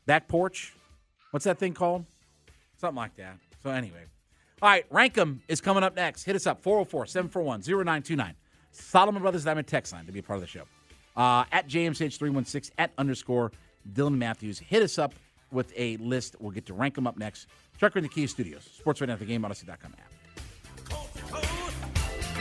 [0.07, 0.73] back porch.
[1.31, 2.05] What's that thing called?
[2.77, 3.37] Something like that.
[3.61, 4.05] So, anyway.
[4.61, 6.23] All right, Rankum is coming up next.
[6.23, 8.33] Hit us up 404 741 0929.
[8.71, 10.63] Solomon Brothers Diamond text line to be a part of the show.
[11.15, 13.51] Uh, at JMCH316, at underscore
[13.93, 14.59] Dylan Matthews.
[14.59, 15.13] Hit us up
[15.51, 16.35] with a list.
[16.39, 17.47] We'll get to rank them up next.
[17.79, 18.63] Trucker in the Kia Studios.
[18.77, 20.16] Sports right now at the game, Audacy.com app.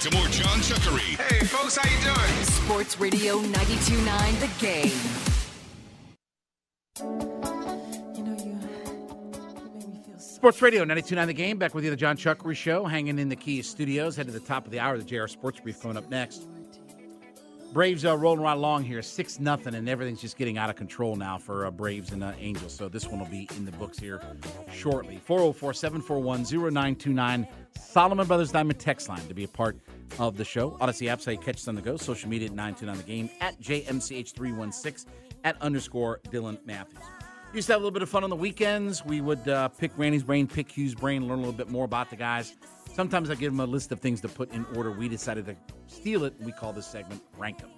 [0.00, 1.20] To more John Chuckery.
[1.20, 2.44] Hey, folks, how you doing?
[2.44, 4.90] Sports Radio 92.9 The Game.
[10.18, 11.58] Sports Radio 92.9 The Game.
[11.58, 14.16] Back with you, the John Chuckery Show, hanging in the Keys Studios.
[14.16, 14.96] Head to the top of the hour.
[14.96, 16.48] The JR Sports Brief coming up next.
[17.72, 21.14] Braves are rolling right along here, 6 nothing, and everything's just getting out of control
[21.14, 22.74] now for uh, Braves and uh, Angels.
[22.74, 24.20] So this one will be in the books here
[24.72, 25.20] shortly.
[25.24, 27.46] 404 741 0929.
[27.78, 29.78] Solomon Brothers Diamond text line to be a part
[30.18, 30.72] of the show.
[30.80, 31.96] Audacy app site, catch us on the go.
[31.96, 35.06] Social media at 929 The Game, at JMCH316,
[35.44, 36.98] at underscore Dylan Matthews.
[37.54, 39.04] Used to have a little bit of fun on the weekends.
[39.04, 42.10] We would uh, pick Randy's brain, pick Hugh's brain, learn a little bit more about
[42.10, 42.54] the guys.
[43.00, 44.90] Sometimes I give them a list of things to put in order.
[44.90, 46.34] We decided to steal it.
[46.38, 47.70] We call this segment Rank 'em.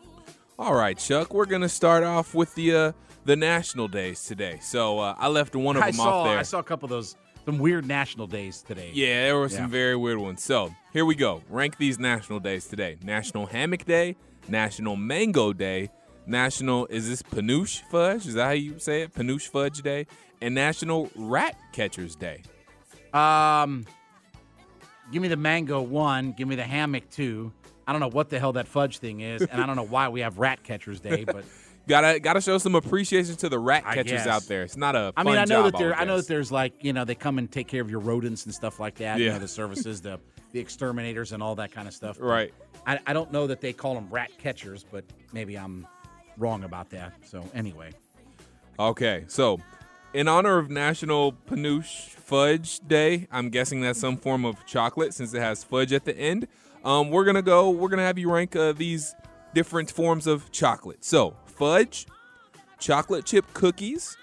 [0.59, 1.33] All right, Chuck.
[1.33, 2.93] We're gonna start off with the uh,
[3.25, 4.59] the national days today.
[4.61, 6.39] So uh, I left one of I them saw, off there.
[6.41, 8.91] I saw a couple of those, some weird national days today.
[8.93, 10.43] Yeah, there were some very weird ones.
[10.43, 11.41] So here we go.
[11.49, 14.17] Rank these national days today: National Hammock Day,
[14.49, 15.89] National Mango Day,
[16.27, 18.27] National is this Panouche Fudge?
[18.27, 19.15] Is that how you say it?
[19.15, 20.09] Panouche Fudge Day,
[20.41, 22.43] and National Rat Catchers Day.
[23.15, 23.87] Um,
[25.13, 26.33] give me the mango one.
[26.33, 27.53] Give me the hammock two.
[27.87, 30.09] I don't know what the hell that fudge thing is, and I don't know why
[30.09, 31.45] we have Rat Catchers Day, but
[31.89, 34.63] Gotta gotta show some appreciation to the rat catchers out there.
[34.63, 35.13] It's not a.
[35.17, 35.89] I mean, I know job, that there.
[35.89, 37.99] would I know that there's like you know they come and take care of your
[37.99, 39.19] rodents and stuff like that.
[39.19, 39.33] You Yeah.
[39.33, 40.21] know, the services, the
[40.53, 42.19] the exterminators and all that kind of stuff.
[42.21, 42.55] But Right.
[42.87, 45.85] I, I don't know that they call them rat catchers, but maybe I'm
[46.39, 47.15] wrong about that.
[47.25, 47.91] So anyway,
[48.79, 49.59] Okay, so
[50.15, 55.33] in honor of National Panouche Fudge Day, I'm guessing that's some form of chocolate since
[55.35, 56.49] it has fudge at the end.
[56.85, 57.71] Um, we're gonna go.
[57.71, 59.15] We're gonna have you rank uh, these
[59.55, 61.05] different forms of chocolate.
[61.05, 62.07] So fudge,
[62.79, 64.17] chocolate chip cookies,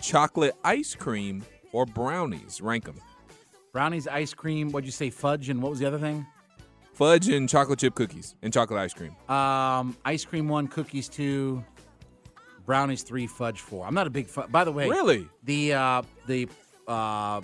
[0.00, 2.60] chocolate ice cream, or brownies.
[2.60, 2.98] Rank them.
[3.72, 4.70] brownies, ice cream.
[4.72, 5.10] What'd you say?
[5.10, 6.26] Fudge and what was the other thing?
[6.94, 9.16] Fudge and chocolate chip cookies and chocolate ice cream.
[9.28, 11.64] Um, ice cream one, cookies two,
[12.66, 13.86] brownies three, fudge four.
[13.86, 14.50] I'm not a big fudge.
[14.50, 15.28] By the way, Really?
[15.44, 16.48] the uh, the
[16.86, 17.40] uh,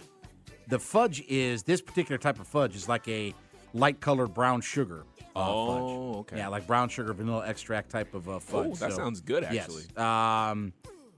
[0.69, 3.35] the fudge is this particular type of fudge is like a
[3.75, 5.05] light colored brown sugar.
[5.37, 5.67] Uh, Oh,
[6.13, 6.19] fudge.
[6.21, 6.37] okay.
[6.39, 8.67] Yeah, like brown sugar vanilla extract type of uh, fudge.
[8.73, 9.85] Oh, that sounds good, actually.
[9.97, 9.99] Yes.
[10.05, 10.73] Um,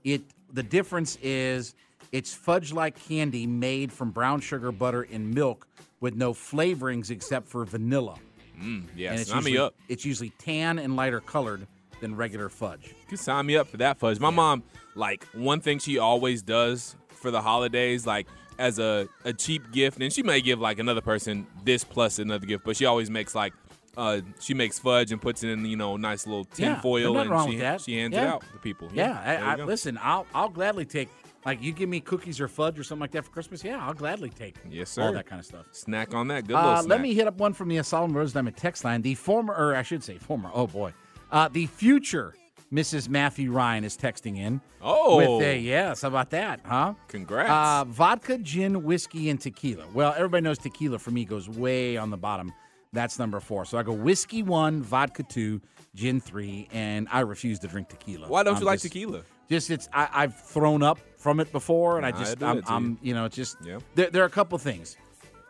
[0.04, 0.22] it
[0.52, 1.74] the difference is
[2.12, 5.66] it's fudge like candy made from brown sugar, butter, and milk
[6.00, 8.16] with no flavorings except for vanilla.
[8.60, 9.74] Mm, yeah, and it's sign me usually, up.
[9.88, 11.66] It's usually tan and lighter colored
[12.00, 12.88] than regular fudge.
[12.88, 14.18] You can sign me up for that fudge.
[14.20, 14.62] My mom,
[14.94, 18.26] like, one thing she always does for the holidays, like,
[18.58, 22.46] as a, a cheap gift, and she may give, like, another person this plus another
[22.46, 23.52] gift, but she always makes, like,
[23.96, 27.16] uh, she makes fudge and puts it in, you know, nice little tin Yeah, foil,
[27.18, 28.22] and she, she hands Yeah.
[28.22, 28.88] it out to people.
[28.94, 31.08] Yeah, you I, I, listen, I'll I'll gladly take
[31.44, 33.64] like you give me cookies or fudge or something like that for Christmas.
[33.64, 35.66] Yeah, I'll gladly take Yes, sir all that kind of stuff.
[35.72, 36.46] Snack on that.
[36.46, 39.02] Good Uh, let me hit up one from the Solomon Rose Diamond text line.
[39.02, 40.50] The former, or I should say, former.
[40.54, 40.92] Oh boy,
[41.32, 42.34] Uh, the future
[42.72, 43.08] Mrs.
[43.08, 44.60] Matthew Ryan is texting in.
[44.80, 45.16] Oh.
[45.38, 46.94] With a, yes, how about that, huh?
[47.08, 47.50] Congrats.
[47.50, 49.84] Uh, vodka, gin, whiskey, and tequila.
[49.92, 52.52] Well, everybody knows tequila for me goes way on the bottom.
[52.92, 53.64] That's number four.
[53.64, 55.60] So I go whiskey one, vodka two,
[55.94, 58.28] gin three, and I refuse to drink tequila.
[58.28, 59.22] Why don't I'm you like just- tequila?
[59.48, 62.62] Just it's I, I've thrown up from it before, and I just I do I'm,
[62.68, 63.08] I'm you.
[63.08, 63.80] you know it's just Yeah.
[63.96, 64.96] there, there are a couple things.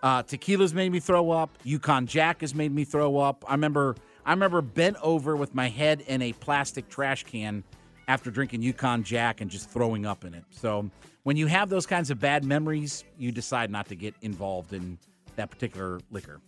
[0.02, 1.50] Uh, tequila's made me throw up.
[1.64, 3.44] Yukon Jack has made me throw up.
[3.46, 7.64] I remember I remember bent over with my head in a plastic trash can
[8.08, 10.44] after drinking Yukon Jack and just throwing up in it.
[10.50, 10.90] So
[11.22, 14.98] when you have those kinds of bad memories, you decide not to get involved in
[15.36, 16.40] that particular liquor.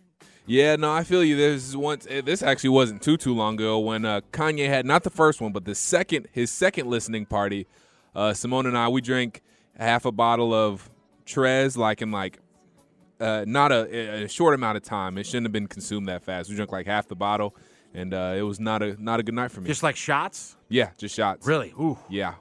[0.44, 1.36] Yeah, no, I feel you.
[1.36, 5.04] There's once eh, this actually wasn't too too long ago when uh, Kanye had not
[5.04, 7.68] the first one, but the second his second listening party.
[8.14, 9.40] Uh, Simone and I we drank
[9.78, 10.90] half a bottle of
[11.24, 12.40] Trez like in like
[13.22, 15.16] uh, not a, a short amount of time.
[15.18, 16.50] It shouldn't have been consumed that fast.
[16.50, 17.54] We drank like half the bottle,
[17.94, 19.66] and uh, it was not a not a good night for me.
[19.68, 20.56] Just like shots.
[20.68, 21.46] yeah, just shots.
[21.46, 21.70] Really?
[21.78, 21.98] Ooh.
[22.10, 22.34] Yeah.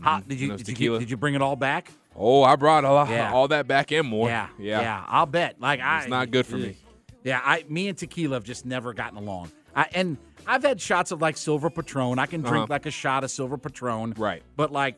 [0.00, 0.28] Hot.
[0.28, 1.90] Did you And it was did you, did you bring it all back?
[2.16, 3.32] Oh, I brought a lot, Yeah.
[3.32, 4.28] all that back and more.
[4.28, 5.04] Yeah, yeah, yeah.
[5.08, 5.60] I'll bet.
[5.60, 6.76] Like I, It's not good for me.
[7.24, 9.50] Yeah, I, me and tequila have just never gotten along.
[9.74, 12.18] I, and I've had shots of like silver Patron.
[12.18, 12.66] I can drink Uh-huh.
[12.68, 14.14] like a shot of silver Patron.
[14.16, 14.42] Right.
[14.56, 14.96] But like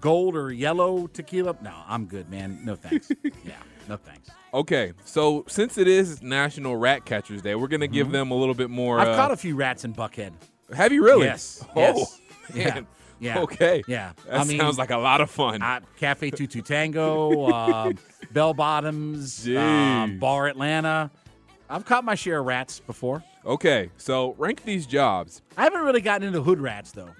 [0.00, 2.60] gold or yellow tequila, no, I'm good, man.
[2.64, 3.10] No thanks.
[3.44, 3.54] yeah,
[3.88, 4.28] no thanks.
[4.54, 8.54] Okay, so since it is National Rat Catchers Day, we're gonna give them a little
[8.54, 8.98] bit more.
[8.98, 9.08] Mm-hmm.
[9.08, 10.32] I've uh, caught a few rats in Buckhead.
[10.74, 11.26] Have you really?
[11.26, 11.64] Yes.
[11.74, 12.20] Oh, yes.
[12.54, 12.86] man.
[13.18, 13.40] Yeah.
[13.40, 13.82] Okay.
[13.86, 14.12] Yeah.
[14.26, 15.62] That I mean, sounds like a lot of fun.
[15.62, 17.96] Uh, Cafe Tutu Tango, um,
[18.32, 21.10] Bell Bottoms, um, Bar Atlanta.
[21.70, 23.22] I've caught my share of rats before.
[23.46, 25.40] okay, so rank these jobs.
[25.56, 27.10] I haven't really gotten into hood rats though.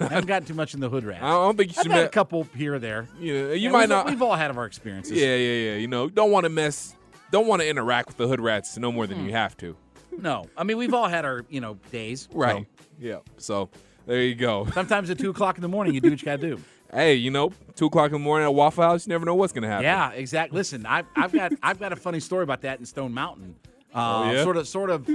[0.00, 1.22] I haven't gotten too much in the hood rats.
[1.22, 1.92] I don't think you I've should.
[1.92, 3.06] had a couple here or there.
[3.18, 4.06] you you Yeah, might we've, not.
[4.06, 5.12] We've all had our experiences.
[5.18, 5.74] yeah, yeah, yeah.
[5.76, 6.94] You know, don't want to mess.
[7.30, 9.26] Don't want to interact with the hood rats no more than Hmm.
[9.26, 9.76] you have to.
[10.18, 12.28] No, I mean we've all had our you know days.
[12.32, 12.66] so Right.
[12.98, 13.18] Yeah.
[13.38, 13.70] So
[14.06, 14.66] there you go.
[14.74, 16.62] sometimes at two o'clock in the morning, you do what you got to do.
[16.92, 19.52] Hey, you know, two o'clock in the morning at Waffle House, you never know what's
[19.52, 19.84] gonna happen.
[19.84, 20.56] Yeah, exactly.
[20.56, 23.54] Listen, I've, I've got I've got a funny story about that in Stone Mountain.
[23.94, 24.42] Uh, Oh, yeah?
[24.44, 25.08] Sort of sort of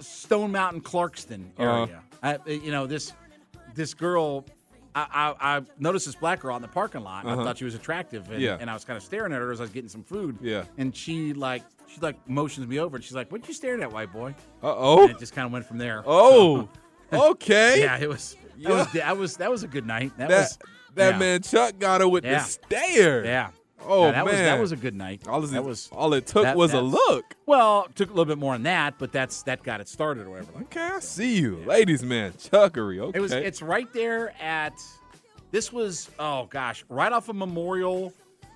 [0.00, 1.82] Stone Mountain Clarkston Uh-huh.
[1.84, 2.00] area.
[2.22, 3.12] I, you know this
[3.74, 4.44] this girl.
[4.96, 7.24] I, I, I noticed this black girl out in the parking lot.
[7.24, 7.40] And Uh-huh.
[7.42, 8.58] I thought she was attractive, and, Yeah.
[8.60, 10.38] and I was kind of staring at her as I was getting some food.
[10.40, 10.64] Yeah.
[10.78, 11.62] and she like
[11.92, 14.72] she like motions me over, and she's like, "What you staring at, white boy?" Uh
[14.76, 15.02] oh.
[15.02, 16.02] And it just kind of went from there.
[16.06, 16.68] Oh.
[17.12, 17.80] okay.
[17.80, 18.36] yeah, it was.
[18.62, 20.12] That was that was that was a good night.
[20.16, 20.58] That, That was
[20.94, 21.18] that yeah.
[21.18, 22.38] man Chuck got her with Yeah.
[22.38, 23.24] the stare.
[23.24, 23.50] Yeah.
[23.86, 25.22] Oh Yeah, that man, was that was a good night.
[25.28, 27.34] All, that was all it took that- was a look.
[27.46, 30.30] Well, took a little bit more than that, but that's that got it started or
[30.30, 30.52] whatever.
[30.54, 32.32] Like Okay, I see you, ladies, man.
[32.32, 32.98] Chuckery.
[33.00, 33.18] Okay.
[33.18, 33.32] It was.
[33.32, 34.74] It's right there at.
[35.50, 38.12] This was oh gosh, right off of Memorial,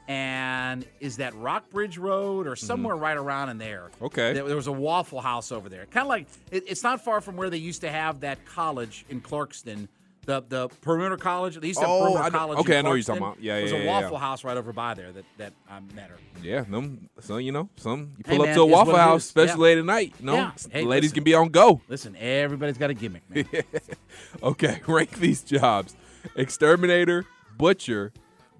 [0.09, 3.91] and is that Rockbridge Road or somewhere right around in there?
[3.95, 4.05] Mm-hmm.
[4.07, 4.33] Okay.
[4.33, 7.21] There, there was a Waffle House over there, kind of like it, it's not far
[7.21, 9.87] from where they used to have that college in Clarkston.
[10.29, 11.57] The, the perimeter college.
[11.59, 12.59] They used to have Oh, perimeter I know- college.
[12.59, 13.41] okay, I know what you're talking about.
[13.43, 13.87] Yeah, yeah, a yeah, yeah.
[13.87, 16.17] Waffle House right over by there that that I met her.
[16.43, 17.09] yeah, them.
[17.21, 19.77] So you know, some you Hey, pull up man, to a Waffle House, especially Yeah.
[19.77, 20.15] late at night.
[20.21, 20.51] You know, Yeah.
[20.71, 21.15] Hey, ladies listen.
[21.15, 21.81] can be on go.
[21.89, 23.47] Listen, everybody's got a gimmick, man.
[24.43, 25.97] Okay, rank these jobs:
[26.37, 27.25] exterminator,
[27.57, 28.13] butcher,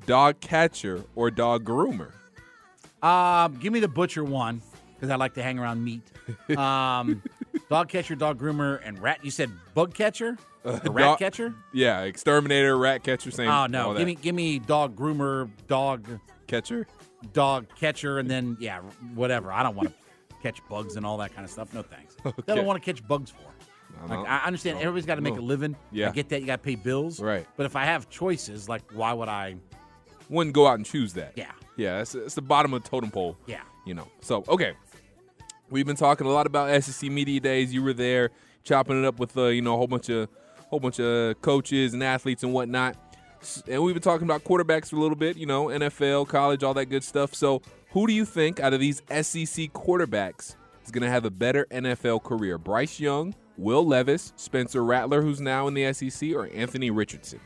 [0.07, 2.13] dog catcher, or dog groomer.
[3.03, 4.63] Um, give me the butcher one
[4.95, 6.01] because I like to hang around meat.
[6.57, 7.23] Um,
[7.71, 9.25] dog catcher, dog groomer, and rat.
[9.25, 11.55] You said bug catcher, uh, or rat dog- catcher?
[11.73, 13.49] Yeah, exterminator, rat catcher, same.
[13.49, 14.07] Oh no, give that.
[14.07, 16.07] me give me dog groomer, dog
[16.47, 16.87] catcher,
[17.33, 18.81] dog catcher, and then yeah,
[19.15, 19.53] whatever.
[19.53, 19.95] I don't want to
[20.43, 21.73] catch bugs and all that kind of stuff.
[21.75, 22.17] No thanks.
[22.25, 23.39] I don't want to catch bugs for.
[24.07, 25.75] No, Like I understand no, everybody's got to make a living.
[25.91, 26.11] Yeah.
[26.11, 26.41] I get that.
[26.41, 27.21] You got to pay bills.
[27.21, 27.47] Right.
[27.57, 29.57] But if I have choices, like why would I?
[30.29, 31.33] Wouldn't go out and choose that.
[31.37, 31.51] Yeah.
[31.77, 33.37] Yeah, it's, it's the bottom of the totem pole.
[33.47, 33.63] Yeah.
[33.87, 34.07] You know.
[34.21, 34.75] So okay,
[35.71, 37.73] we've been talking a lot about SEC media days.
[37.73, 38.31] You were there,
[38.65, 40.29] chopping it up with uh, you know a whole bunch of
[40.69, 42.97] whole bunch of coaches and athletes and whatnot.
[43.69, 45.37] And we've been talking about quarterbacks for a little bit.
[45.37, 47.35] You know, NFL, college, all that good stuff.
[47.35, 51.31] So who do you think out of these SEC quarterbacks is going to have a
[51.31, 52.59] better NFL career?
[52.59, 57.41] Bryce Young, Will Levis, Spencer Rattler, who's now in the SEC, or Anthony Richardson?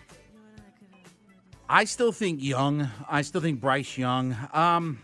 [1.69, 2.89] I still think Young.
[3.09, 4.37] I still think Bryce Young.
[4.53, 4.99] Um,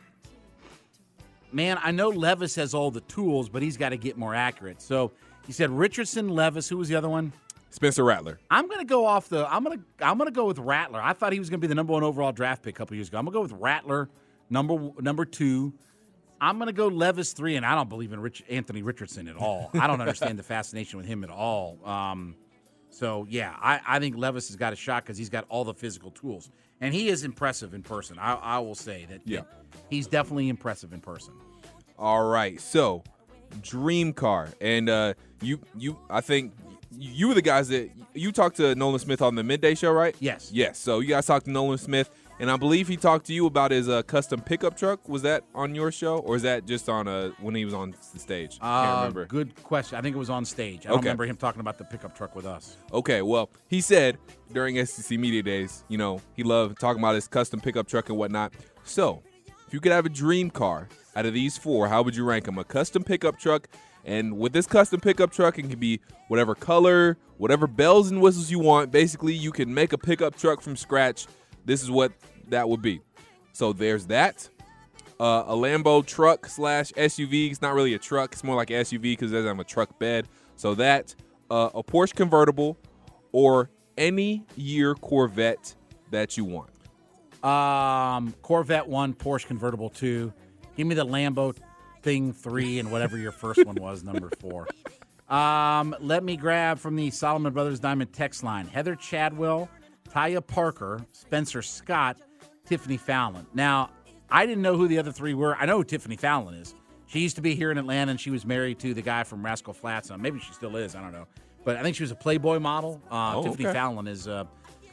[1.53, 4.81] man, I know Levis has all the tools, but he's got to get more accurate.
[4.83, 5.13] So
[5.47, 6.69] he said Richardson, Levis.
[6.69, 7.33] Who was the other one?
[7.71, 8.39] Spencer Rattler.
[8.51, 9.47] I'm gonna go off the.
[9.53, 9.81] I'm gonna.
[10.01, 11.01] I'm gonna go with Rattler.
[11.03, 13.09] I thought he was gonna be the number one overall draft pick a couple years
[13.09, 13.19] ago.
[13.19, 14.09] I'm gonna go with Rattler,
[14.49, 15.75] number number two.
[16.41, 19.71] I'm gonna go Levis three, and I don't believe in Rich Anthony Richardson at all.
[19.75, 21.79] I don't understand the fascination with him at all.
[21.85, 22.37] Um,
[22.91, 25.75] so yeah, I, I think Levis has got a shot because he's got all the
[25.75, 28.19] physical tools, and he is impressive in person.
[28.19, 29.21] I, I will say that.
[29.25, 29.43] Yeah.
[29.91, 31.35] he's definitely impressive in person.
[31.99, 32.61] All right.
[32.61, 33.03] So,
[33.63, 36.53] dream car, and uh, you, you, I think
[36.91, 40.15] you were the guys that you talked to Nolan Smith on the midday show, right?
[40.21, 40.51] Yes.
[40.53, 40.79] Yes.
[40.79, 42.11] So you guys talked to Nolan Smith,
[42.41, 45.09] and I believe he talked to you about his uh, custom pickup truck.
[45.09, 47.95] Was that on your show, or is that just on uh, when he was on
[48.13, 48.59] the stage?
[48.61, 49.25] I can't Uh, remember.
[49.27, 49.99] Good question.
[49.99, 50.87] I think it was on stage.
[50.87, 52.77] I don't remember him talking about the pickup truck with us.
[52.93, 54.19] Okay, well, he said
[54.53, 58.19] during SEC Media Days, you know, he loved talking about his custom pickup truck and
[58.19, 58.53] whatnot.
[58.85, 59.23] So,
[59.67, 62.45] if you could have a dream car out of these four, how would you rank
[62.47, 62.57] them?
[62.59, 63.69] A custom pickup truck,
[64.05, 68.51] and with this custom pickup truck, it can be whatever color, whatever bells and whistles
[68.51, 68.91] you want.
[68.93, 71.27] Basically, you can make a pickup truck from scratch.
[71.65, 72.13] This is what
[72.49, 73.01] that would be.
[73.53, 74.49] So there's that.
[75.21, 77.51] Uh, a Lambo truck slash SUV.
[77.51, 78.33] It's not really a truck.
[78.33, 80.29] It's more like an SUV because it doesn't have a truck bed.
[80.57, 81.15] So that
[81.51, 82.79] uh, a Porsche convertible
[83.33, 85.75] or any year Corvette
[86.11, 86.71] that you want.
[87.45, 90.33] Um, Corvette one, Porsche convertible two.
[90.77, 91.57] Give me the Lambo
[92.03, 94.69] thing three, and whatever your first one was, number four.
[95.29, 99.69] Um, let me grab from the Solomon Brothers Diamond text line: Heather Chadwell,
[100.11, 102.19] Taya Parker, Spencer Scott,
[102.67, 103.47] Tiffany Fallon.
[103.55, 103.91] Now,
[104.31, 105.57] I didn't know who the other three were.
[105.57, 106.75] I know who Tiffany Fallon is.
[107.07, 109.43] She used to be here in Atlanta, and she was married to the guy from
[109.45, 110.11] Rascal Flatts.
[110.11, 110.95] Uh, maybe she still is.
[110.95, 111.27] I don't know.
[111.65, 113.01] But I think she was a Playboy model.
[113.11, 113.75] Uh, Oh, Tiffany okay.
[113.75, 114.45] Fallon is uh,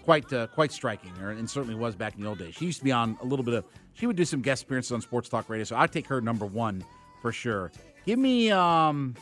[0.04, 2.54] quite uh, quite striking, and certainly was back in the old days.
[2.56, 3.66] She used to be on a little bit of.
[3.94, 6.46] She would do some guest appearances on Sports Talk Radio, so I'd take her number
[6.46, 6.84] one
[7.22, 7.72] for sure.
[8.06, 9.16] Give me um,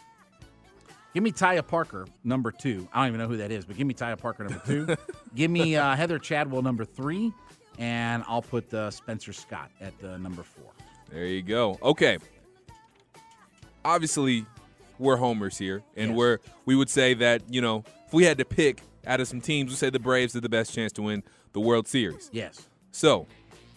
[1.14, 2.88] give me Taya Parker number two.
[2.94, 4.96] I don't even know who that is, but give me Taya Parker number two.
[5.36, 7.32] give me uh, Heather Chadwell number three,
[7.80, 10.72] and I'll put uh, Spencer Scott at uh, number four.
[11.12, 11.78] There you go.
[11.82, 12.18] Okay.
[13.86, 14.46] Obviously,
[15.00, 16.18] we're homers here, and Yes.
[16.18, 19.42] we're we would say that you know if we had to pick out of some
[19.42, 22.30] teams, we say the Braves are the best chance to win the World Series.
[22.32, 22.68] Yes.
[22.92, 23.28] So,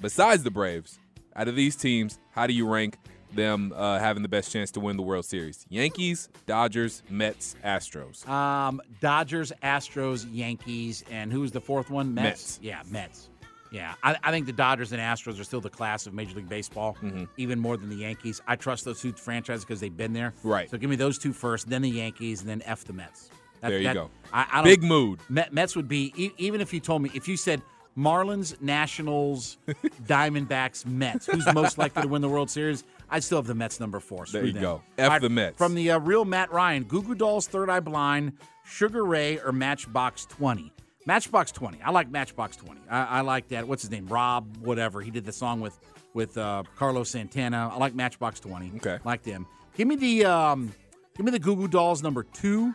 [0.01, 0.99] besides the Braves,
[1.35, 2.97] out of these teams, how do you rank
[3.35, 5.67] them uh, having the best chance to win the World Series?
[5.69, 8.27] Yankees, Dodgers, Mets, Astros.
[8.29, 12.15] Um, Dodgers, Astros, Yankees, and who's the fourth one?
[12.15, 12.25] Mets.
[12.25, 12.59] Mets.
[12.63, 13.29] Yeah, Mets.
[13.73, 16.49] Yeah, I, I think the Dodgers and Astros are still the class of Major League
[16.49, 17.25] Baseball, Mm-hmm.
[17.37, 18.41] even more than the Yankees.
[18.47, 20.33] I trust those two franchises because they've been there.
[20.45, 20.71] Right.
[20.71, 23.29] So give me those two first, then the Yankees, and then F the Mets.
[23.61, 24.11] That- There you that- go.
[24.33, 25.19] I, I don't, Big mood.
[25.29, 27.61] Mets would be even if you told me if you said
[27.99, 29.57] Marlins, Nationals,
[30.07, 32.85] Diamondbacks, Mets, who's most likely to win the World Series?
[33.11, 34.27] I'd still have the Mets number four.
[34.31, 34.63] There you them.
[34.63, 34.83] go.
[34.99, 35.57] F right, the Mets.
[35.57, 38.33] From the uh, real Matt Ryan, Goo Goo Dolls, Third Eye Blind,
[38.65, 40.73] Sugar Ray, or Matchbox 20.
[41.07, 41.81] Matchbox 20.
[41.83, 42.81] I like Matchbox 20.
[42.91, 43.69] I, I like that.
[43.69, 44.07] What's his name?
[44.09, 45.01] Rob, whatever.
[45.01, 45.79] He did the song with
[46.15, 47.71] with uh, Carlos Santana.
[47.73, 48.73] I like Matchbox 20.
[48.77, 48.99] Okay.
[49.05, 49.47] Like them.
[49.77, 50.73] Give me the um,
[51.17, 52.75] give me the Goo Goo Dolls number two.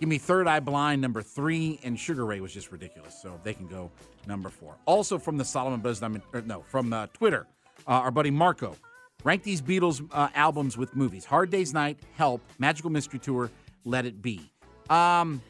[0.00, 3.52] Give me Third Eye Blind number three, and Sugar Ray was just ridiculous, so they
[3.52, 3.90] can go
[4.26, 4.76] number four.
[4.86, 6.00] Also from the Solomon Brothers,
[6.46, 7.46] no, from uh, Twitter,
[7.86, 8.76] uh, our buddy Marco.
[9.24, 13.50] Rank these Beatles uh, albums with movies: Hard Day's Night, Help, Magical Mystery Tour,
[13.84, 14.50] Let It Be.
[14.88, 15.42] Um,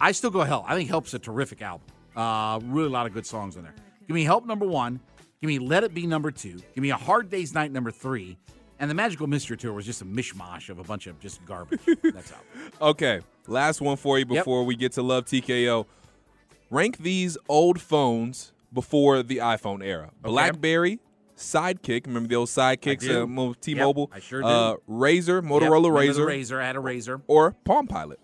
[0.00, 0.68] I still go Help.
[0.68, 1.86] I think Help's a terrific album.
[2.14, 3.74] Uh, really a lot of good songs on there.
[4.06, 5.00] Give me Help number one.
[5.40, 6.54] Give me Let It Be number two.
[6.74, 8.36] Give me A Hard Day's Night number three.
[8.78, 11.80] And the Magical Mystery Tour was just a mishmash of a bunch of just garbage.
[12.02, 12.44] That's out.
[12.80, 15.86] Okay, last one for you before we get to Love TKO.
[16.70, 20.10] Rank these old phones before the iPhone era.
[20.22, 20.98] BlackBerry,
[21.36, 22.06] Sidekick.
[22.06, 24.10] Remember the old Sidekicks, uh, T-Mobile.
[24.12, 24.46] Yep, I sure do.
[24.46, 26.60] Uh, Razr, Motorola remember Razr, Razr.
[26.60, 27.22] I had a Razr.
[27.26, 28.20] or Palm Pilot.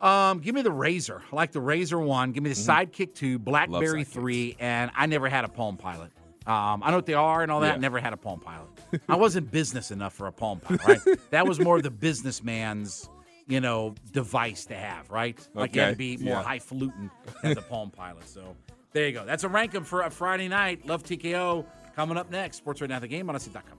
[0.00, 1.20] Um, give me the Razr.
[1.32, 2.32] I like the Razr one.
[2.32, 6.10] Give me the Sidekick two, BlackBerry three, and I never had a Palm Pilot.
[6.44, 7.74] Um, I know what they are and all that.
[7.74, 7.80] Yeah.
[7.80, 8.68] Never had a Palm Pilot.
[9.08, 10.84] I wasn't business enough for a Palm Pilot.
[10.84, 11.30] Right?
[11.30, 13.08] that was more of the businessman's,
[13.46, 15.08] you know, device to have.
[15.08, 15.38] Right?
[15.54, 16.42] Like you had to be more yeah.
[16.42, 17.12] highfalutin
[17.42, 18.28] than the Palm Pilot.
[18.28, 18.56] So
[18.92, 19.24] there you go.
[19.24, 20.86] That's a rank 'em for a Friday night.
[20.86, 22.58] Love TKO coming up next.
[22.58, 22.98] Sports right now.
[22.98, 23.78] The game on SC.com.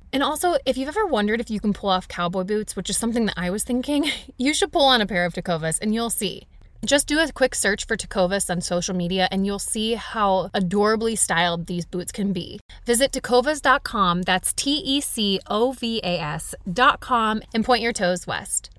[0.13, 2.97] And also, if you've ever wondered if you can pull off cowboy boots, which is
[2.97, 4.05] something that I was thinking,
[4.37, 6.47] you should pull on a pair of Tecovas and you'll see.
[6.83, 11.15] Just do a quick search for Tecovas on social media and you'll see how adorably
[11.15, 12.59] styled these boots can be.
[12.85, 18.71] Visit tecovas.com, that's T E C O V A S.com, and point your toes west.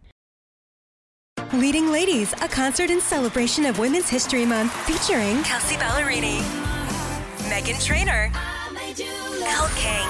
[1.53, 6.41] Leading Ladies, a concert in celebration of Women's History Month featuring Kelsea Ballerini,
[7.49, 10.09] Meghan Trainor, Elle King,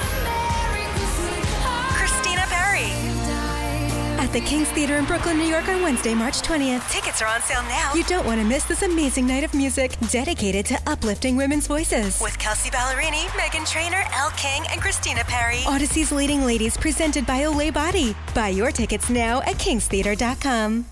[4.23, 6.89] At the King's Theater in Brooklyn, New York on Wednesday, March 20th.
[6.93, 7.93] Tickets are on sale now.
[7.93, 12.21] You don't want to miss this amazing night of music dedicated to uplifting women's voices.
[12.21, 15.59] With Kelsea Ballerini, Meghan Trainor, Elle King, and Christina Perri.
[15.67, 18.15] Audacy's Leading Ladies presented by Olay Body.
[18.33, 20.85] Buy your tickets now at kingstheater.com.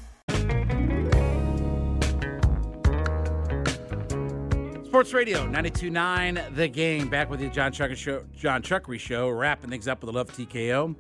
[4.86, 7.08] Sports Radio 92.9 The Game.
[7.08, 10.32] Back with you, John Chuck Show, John Chuckery Show, wrapping things up with a Love
[10.36, 10.96] TKO.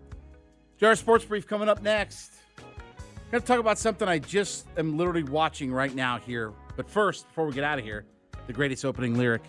[0.80, 2.32] JR Sports Brief coming up next.
[3.30, 6.54] Going to talk about something I just am literally watching right now here.
[6.74, 8.06] But first, before we get out of here,
[8.46, 9.42] the greatest opening lyric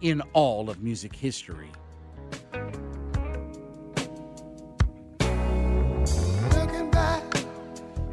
[0.00, 1.68] in all of music history.
[6.54, 7.22] Looking back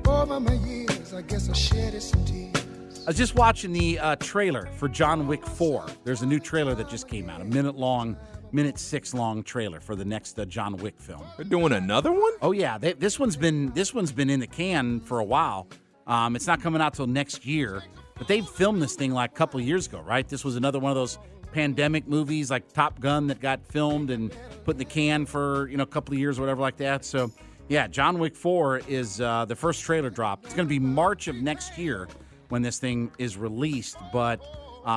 [0.06, 3.06] over my years, I guess I shedded some tears.
[3.06, 5.86] I was just watching the uh, trailer for John Wick 4.
[6.04, 8.18] There's a new trailer that just came out, a minute long,
[8.54, 11.24] minute six long trailer for the next uh, John Wick film.
[11.38, 12.34] They're doing another one?
[12.42, 15.68] Oh yeah, they, this one's been this one's been in the can for a while.
[16.08, 17.84] Um, it's not coming out till next year,
[18.18, 20.28] but they filmed this thing like a couple years ago, right?
[20.28, 21.20] This was another one of those
[21.52, 24.32] pandemic movies like Top Gun that got filmed and
[24.66, 27.06] put in the can for you know a couple of years or whatever like that.
[27.06, 27.32] So
[27.68, 30.44] yeah, John Wick 4 is uh, the first trailer drop.
[30.44, 32.08] It's going to be March of next year
[32.50, 34.42] when this thing is released, but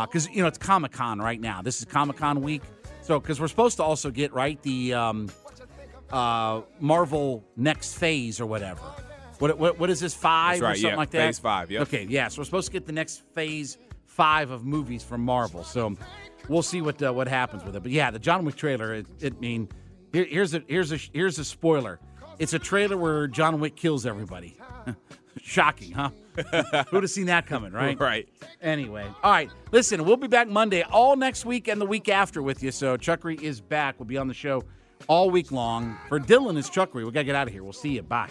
[0.06, 1.60] because you know it's Comic Con right now.
[1.62, 2.62] This is Comic Con week,
[3.02, 5.30] so because we're supposed to also get right the um,
[6.10, 8.82] uh, Marvel next phase or whatever.
[9.38, 11.26] What, what what is this five That's right, or something yeah, like that?
[11.26, 11.82] phase five, yep.
[11.82, 12.28] Okay, yeah.
[12.28, 13.76] So we're supposed to get the next phase
[14.06, 15.64] five of movies from Marvel.
[15.64, 15.96] So
[16.48, 17.82] we'll see what uh, what happens with it.
[17.82, 18.94] But yeah, the John Wick trailer.
[18.94, 19.68] It, it mean
[20.12, 21.98] here, here's a here's a here's a spoiler.
[22.38, 24.56] It's a trailer where John Wick kills everybody.
[25.40, 26.10] Shocking, huh?
[26.90, 27.98] Who'd have seen that coming, right?
[27.98, 28.28] Right.
[28.60, 29.50] Anyway, all right.
[29.70, 32.70] Listen, we'll be back Monday, all next week and the week after with you.
[32.70, 33.96] So Chuckery is back.
[33.98, 34.64] We'll be on the show
[35.08, 35.96] all week long.
[36.08, 37.04] For Dylan is Chuckery.
[37.04, 37.62] We gotta get out of here.
[37.62, 38.02] We'll see you.
[38.02, 38.30] Bye.